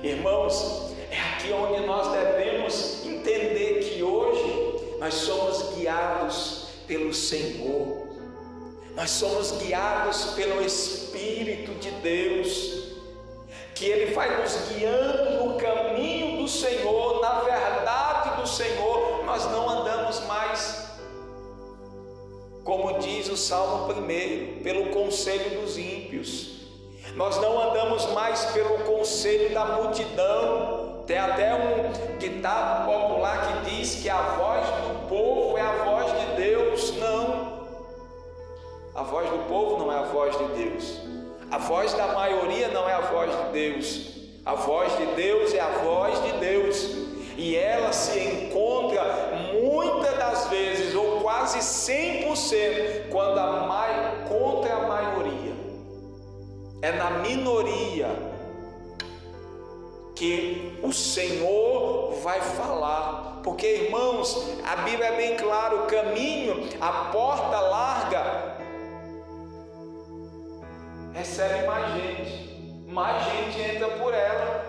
Irmãos, 0.00 0.92
é 1.10 1.18
aqui 1.18 1.52
onde 1.52 1.84
nós 1.84 2.12
devemos 2.12 3.04
entender 3.04 3.80
que 3.80 4.04
hoje 4.04 4.96
nós 5.00 5.14
somos 5.14 5.74
guiados 5.74 6.68
pelo 6.86 7.12
Senhor, 7.12 8.06
nós 8.94 9.10
somos 9.10 9.50
guiados 9.60 10.34
pelo 10.36 10.62
Espírito 10.64 11.72
de 11.80 11.90
Deus 11.90 12.86
que 13.74 13.86
Ele 13.86 14.12
vai 14.12 14.40
nos 14.40 14.56
guiando 14.72 15.44
no 15.44 15.54
caminho 15.56 16.42
do 16.42 16.48
Senhor, 16.48 17.20
na 17.20 17.40
verdade 17.40 18.40
do 18.40 18.48
Senhor, 18.48 19.24
nós 19.24 19.44
não 19.46 19.68
andamos 19.68 20.20
mais, 20.26 20.88
como 22.64 22.98
diz 22.98 23.28
o 23.28 23.36
Salmo 23.36 23.92
1, 23.92 24.62
pelo 24.62 24.90
conselho 24.90 25.60
dos 25.60 25.78
ímpios, 25.78 26.57
nós 27.14 27.40
não 27.40 27.70
andamos 27.70 28.06
mais 28.12 28.44
pelo 28.46 28.78
conselho 28.80 29.52
da 29.52 29.64
multidão. 29.64 31.02
Tem 31.06 31.18
até 31.18 31.54
um 31.54 32.18
ditado 32.18 32.84
popular 32.84 33.46
que 33.46 33.70
diz 33.70 33.96
que 34.02 34.10
a 34.10 34.20
voz 34.20 34.66
do 34.66 35.08
povo 35.08 35.56
é 35.56 35.62
a 35.62 35.72
voz 35.84 36.06
de 36.12 36.26
Deus. 36.36 36.96
Não, 36.98 37.58
a 38.98 39.02
voz 39.04 39.30
do 39.30 39.38
povo 39.48 39.78
não 39.78 39.92
é 39.92 39.96
a 39.96 40.02
voz 40.02 40.36
de 40.36 40.44
Deus. 40.60 41.00
A 41.50 41.56
voz 41.56 41.94
da 41.94 42.08
maioria 42.08 42.66
não 42.68 42.88
é 42.88 42.94
a 42.94 43.00
voz 43.00 43.30
de 43.30 43.52
Deus. 43.52 44.18
A 44.44 44.54
voz 44.54 44.96
de 44.96 45.06
Deus 45.14 45.54
é 45.54 45.60
a 45.60 45.68
voz 45.84 46.20
de 46.22 46.32
Deus. 46.32 46.82
E 47.36 47.54
ela 47.54 47.92
se 47.92 48.18
encontra 48.18 49.02
muitas 49.52 50.18
das 50.18 50.48
vezes, 50.48 50.96
ou 50.96 51.20
quase 51.20 51.58
100%, 51.60 53.08
quando 53.10 53.38
a 53.38 53.66
mai... 53.68 54.26
contra 54.28 54.74
a 54.74 54.80
maioria. 54.88 55.57
É 56.80 56.92
na 56.92 57.10
minoria 57.10 58.08
que 60.14 60.78
o 60.82 60.92
Senhor 60.92 62.14
vai 62.22 62.40
falar. 62.40 63.40
Porque, 63.42 63.66
irmãos, 63.66 64.36
a 64.64 64.76
Bíblia 64.76 65.06
é 65.06 65.16
bem 65.16 65.36
clara: 65.36 65.76
o 65.76 65.86
caminho, 65.86 66.68
a 66.80 66.92
porta 67.12 67.60
larga 67.60 68.58
recebe 71.12 71.66
mais 71.66 71.94
gente, 71.94 72.84
mais 72.86 73.24
gente 73.24 73.60
entra 73.60 73.88
por 73.88 74.14
ela. 74.14 74.66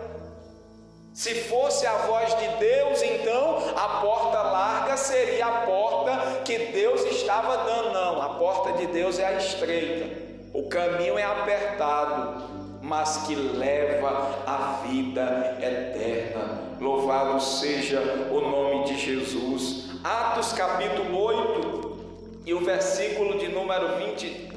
Se 1.14 1.36
fosse 1.36 1.86
a 1.86 1.98
voz 1.98 2.34
de 2.38 2.48
Deus, 2.60 3.02
então 3.02 3.58
a 3.76 4.00
porta 4.00 4.42
larga 4.42 4.96
seria 4.96 5.48
a 5.48 5.52
porta 5.66 6.42
que 6.46 6.58
Deus 6.68 7.04
estava 7.04 7.58
dando. 7.58 7.92
Não, 7.92 8.22
a 8.22 8.30
porta 8.36 8.74
de 8.74 8.88
Deus 8.88 9.20
é 9.20 9.28
a 9.28 9.34
estreita, 9.34 10.19
o 10.54 10.68
caminho 10.68 11.18
é 11.18 11.24
apertado, 11.24 12.44
mas 12.82 13.26
que 13.28 13.36
leva 13.36 14.44
à 14.46 14.82
vida 14.88 15.58
eterna. 15.62 16.78
Louvado 16.80 17.40
seja 17.42 18.00
o 18.32 18.42
nome 18.42 18.86
de 18.86 18.98
Jesus. 18.98 19.90
Atos 20.04 20.54
capítulo 20.54 21.22
8 21.22 22.00
e 22.46 22.54
o 22.54 22.62
versículo 22.62 23.38
de 23.38 23.48
número 23.50 23.98
20 23.98 24.50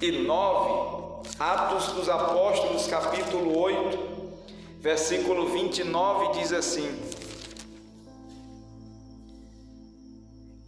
e 0.00 0.12
9, 0.12 1.22
Atos 1.40 1.92
dos 1.94 2.08
Apóstolos, 2.08 2.86
capítulo 2.86 3.58
8, 3.58 3.98
versículo 4.80 5.48
29, 5.48 6.38
diz 6.38 6.52
assim: 6.52 6.88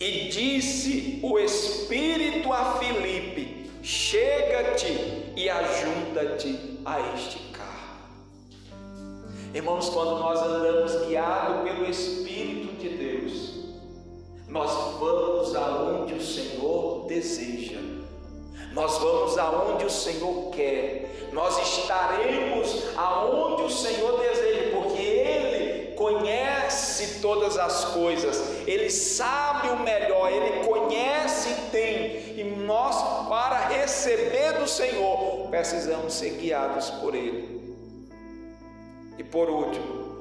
E 0.00 0.28
disse 0.28 1.20
o 1.22 1.38
Espírito 1.38 2.52
a 2.52 2.78
Filipe: 2.78 3.60
Chega-te 3.83 5.33
e 5.37 5.49
ajunta-te 5.49 6.81
a 6.85 7.01
este 7.14 7.38
carro. 7.53 7.61
Irmãos, 9.55 9.88
quando 9.88 10.19
nós 10.19 10.40
andamos 10.43 11.07
guiados 11.07 11.62
pelo 11.62 11.88
Espírito 11.88 12.75
de 12.75 12.88
Deus, 12.90 13.64
nós 14.49 14.71
vamos 14.99 15.55
aonde 15.57 16.14
o 16.14 16.23
Senhor 16.23 17.07
deseja. 17.07 17.79
Nós 18.73 18.99
vamos 18.99 19.37
aonde 19.38 19.85
o 19.85 19.90
Senhor 19.90 20.51
quer, 20.51 21.29
nós 21.33 21.59
estaremos 21.59 22.97
aonde 22.97 23.62
o 23.62 23.71
Senhor 23.71 24.21
deseja, 24.21 24.71
porque 24.73 25.03
Ele 25.03 25.95
conhece 25.97 27.21
todas 27.21 27.59
as 27.59 27.87
coisas, 27.87 28.40
Ele 28.66 28.88
sabe 28.88 29.69
o 29.69 29.79
melhor, 29.81 30.31
Ele 30.31 30.64
conhece 30.64 31.51
e 31.51 31.71
tem, 31.71 32.38
e 32.38 32.45
nós, 32.64 33.29
para 33.29 33.60
receber 33.90 34.53
do 34.53 34.68
Senhor, 34.68 35.48
precisamos 35.50 36.14
ser 36.14 36.31
guiados 36.31 36.90
por 36.90 37.12
Ele. 37.12 37.74
E 39.18 39.24
por 39.24 39.50
último, 39.50 40.20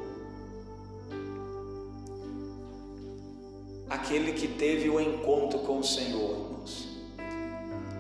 aquele 3.88 4.34
que 4.34 4.48
teve 4.48 4.90
o 4.90 5.00
encontro 5.00 5.60
com 5.60 5.78
o 5.80 5.84
Senhor, 5.84 6.64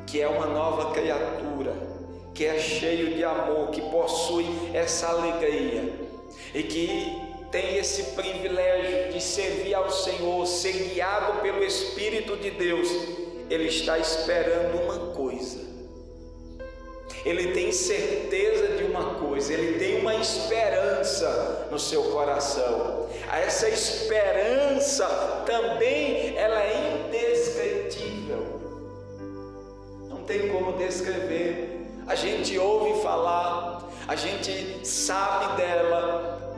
que 0.08 0.19
é 0.19 0.27
uma 0.27 0.47
nova 0.47 0.91
criatura, 0.91 1.75
que 2.34 2.45
é 2.45 2.60
cheio 2.60 3.13
de 3.13 3.23
amor, 3.23 3.69
que 3.69 3.82
possui 3.82 4.47
essa 4.73 5.08
alegria 5.08 5.93
e 6.53 6.63
que 6.63 7.29
tem 7.51 7.77
esse 7.77 8.15
privilégio 8.15 9.13
de 9.13 9.21
servir 9.21 9.75
ao 9.75 9.91
Senhor, 9.91 10.45
ser 10.47 10.73
guiado 10.73 11.41
pelo 11.41 11.63
Espírito 11.63 12.36
de 12.38 12.51
Deus, 12.51 12.88
ele 13.49 13.67
está 13.67 13.97
esperando 13.97 14.81
uma 14.83 15.13
coisa. 15.13 15.67
Ele 17.25 17.51
tem 17.51 17.71
certeza 17.71 18.78
de 18.78 18.84
uma 18.86 19.15
coisa, 19.15 19.53
ele 19.53 19.78
tem 19.78 19.99
uma 19.99 20.15
esperança 20.15 21.67
no 21.69 21.78
seu 21.78 22.03
coração. 22.03 23.09
Essa 23.32 23.67
esperança 23.67 25.05
também 25.45 26.38
ela 26.38 26.63
é 26.63 27.05
indescritível 27.05 28.59
tem 30.30 30.47
como 30.49 30.74
descrever. 30.74 31.88
A 32.05 32.13
gente 32.13 32.55
ouve 32.57 33.01
falar, 33.01 33.89
a 34.07 34.15
gente 34.15 34.88
sabe 34.88 35.57
dela, 35.57 36.55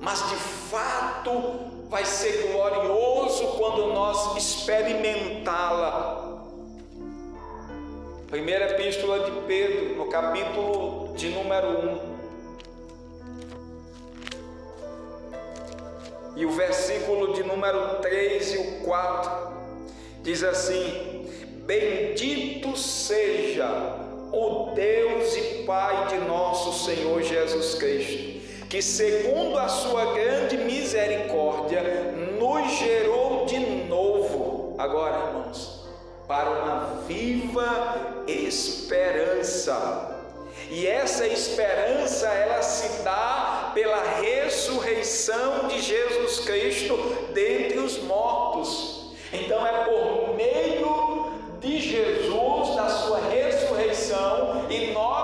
mas 0.00 0.28
de 0.28 0.34
fato 0.34 1.71
vai 1.92 2.04
ser 2.06 2.50
glorioso 2.50 3.48
quando 3.58 3.88
nós 3.88 4.38
experimentá-la. 4.38 6.40
Primeira 8.28 8.70
epístola 8.70 9.20
de 9.20 9.30
Pedro, 9.42 9.96
no 9.96 10.06
capítulo 10.06 11.12
de 11.14 11.28
número 11.28 11.68
1. 11.68 12.12
E 16.36 16.46
o 16.46 16.50
versículo 16.52 17.34
de 17.34 17.42
número 17.42 18.00
3 18.00 18.54
e 18.54 18.56
o 18.56 18.80
4 18.84 19.52
diz 20.22 20.42
assim: 20.42 21.30
Bendito 21.66 22.74
seja 22.74 23.68
o 24.32 24.72
Deus 24.74 25.36
e 25.36 25.64
Pai 25.64 26.06
de 26.06 26.16
nosso 26.24 26.86
Senhor 26.86 27.22
Jesus 27.22 27.74
Cristo, 27.74 28.31
que 28.72 28.80
segundo 28.80 29.58
a 29.58 29.68
sua 29.68 30.14
grande 30.14 30.56
misericórdia 30.56 31.82
nos 32.38 32.72
gerou 32.78 33.44
de 33.44 33.58
novo, 33.84 34.74
agora 34.78 35.26
irmãos, 35.26 35.84
para 36.26 36.48
uma 36.48 37.02
viva 37.06 38.24
esperança. 38.26 40.18
E 40.70 40.86
essa 40.86 41.26
esperança 41.26 42.26
ela 42.28 42.62
se 42.62 43.02
dá 43.02 43.72
pela 43.74 44.02
ressurreição 44.22 45.68
de 45.68 45.82
Jesus 45.82 46.40
Cristo 46.40 46.96
dentre 47.34 47.78
os 47.78 47.98
mortos. 47.98 49.12
Então 49.34 49.66
é 49.66 49.84
por 49.84 50.34
meio 50.34 51.30
de 51.60 51.78
Jesus, 51.78 52.74
da 52.74 52.88
sua 52.88 53.20
ressurreição, 53.28 54.66
e 54.70 54.92
nós 54.92 55.21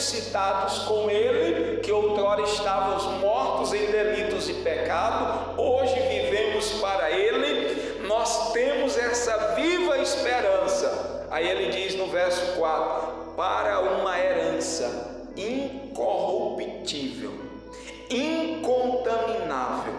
ressuscitados 0.00 0.78
com 0.80 1.10
Ele, 1.10 1.80
que 1.80 1.92
outrora 1.92 2.40
estávamos 2.42 3.04
mortos 3.20 3.74
em 3.74 3.84
delitos 3.86 4.48
e 4.48 4.54
pecado, 4.54 5.60
hoje 5.60 5.94
vivemos 6.00 6.70
para 6.80 7.10
Ele, 7.10 8.00
nós 8.08 8.52
temos 8.52 8.96
essa 8.96 9.54
viva 9.54 9.98
esperança. 9.98 11.28
Aí 11.30 11.46
ele 11.46 11.70
diz 11.70 11.94
no 11.94 12.06
verso 12.06 12.56
4: 12.58 13.34
para 13.36 13.80
uma 13.80 14.18
herança 14.18 15.28
incorruptível, 15.36 17.32
incontaminável 18.10 19.94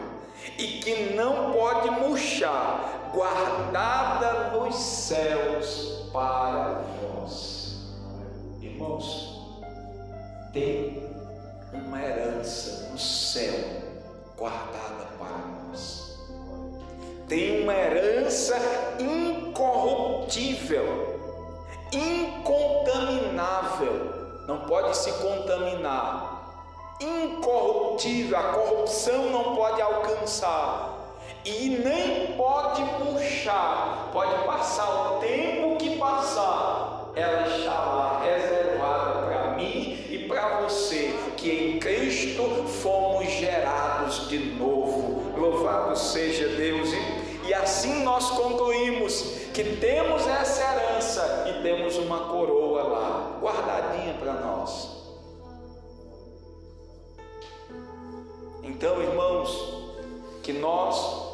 e 0.57 0.79
que 0.79 1.13
não 1.13 1.53
pode 1.53 1.91
murchar, 1.91 3.11
guardada 3.13 4.57
nos 4.57 4.75
céus 4.75 6.09
para 6.11 6.81
vós. 7.01 7.77
Irmãos, 8.61 9.30
tem 10.53 11.11
uma 11.73 12.01
herança 12.01 12.89
no 12.91 12.99
céu 12.99 13.53
guardada 14.37 15.07
para 15.17 15.37
nós. 15.69 16.19
Tem 17.27 17.63
uma 17.63 17.73
herança 17.73 18.55
incorruptível, 18.99 21.19
incontaminável, 21.93 24.11
não 24.47 24.59
pode 24.61 24.95
se 24.97 25.11
contaminar. 25.13 26.39
Incorruptível, 26.99 28.37
a 28.37 28.43
corrupção 28.43 29.31
não 29.31 29.55
pode 29.55 29.81
alcançar 29.81 30.99
e 31.45 31.81
nem 31.83 32.35
pode 32.35 32.83
puxar. 32.83 34.09
Pode 34.11 34.45
passar 34.45 35.13
o 35.13 35.19
tempo 35.19 35.77
que 35.77 35.97
passar, 35.97 37.11
ela 37.15 37.47
está 37.47 37.73
lá 37.73 38.20
seja 46.01 46.47
Deus. 46.49 46.89
E 47.47 47.53
assim 47.53 48.03
nós 48.03 48.29
concluímos 48.31 49.21
que 49.53 49.63
temos 49.77 50.25
essa 50.27 50.61
herança 50.61 51.45
e 51.49 51.63
temos 51.63 51.97
uma 51.97 52.29
coroa 52.29 52.83
lá, 52.83 53.39
guardadinha 53.41 54.13
para 54.13 54.33
nós. 54.33 55.01
Então, 58.63 59.01
irmãos, 59.01 59.81
que 60.41 60.53
nós 60.53 61.31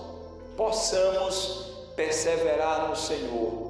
possamos 0.55 1.67
perseverar 1.95 2.89
no 2.89 2.95
Senhor. 2.95 3.67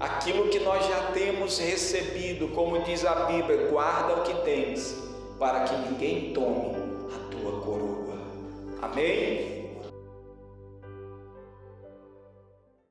Aquilo 0.00 0.48
que 0.48 0.60
nós 0.60 0.86
já 0.86 1.10
temos 1.12 1.58
recebido, 1.58 2.48
como 2.48 2.78
diz 2.82 3.04
a 3.04 3.26
Bíblia, 3.26 3.68
guarda 3.68 4.14
o 4.14 4.22
que 4.22 4.34
tens, 4.42 4.96
para 5.38 5.64
que 5.64 5.74
ninguém 5.76 6.32
tome 6.32 6.76
a 7.14 7.30
tua 7.30 7.60
coroa. 7.60 8.18
Amém? 8.80 9.57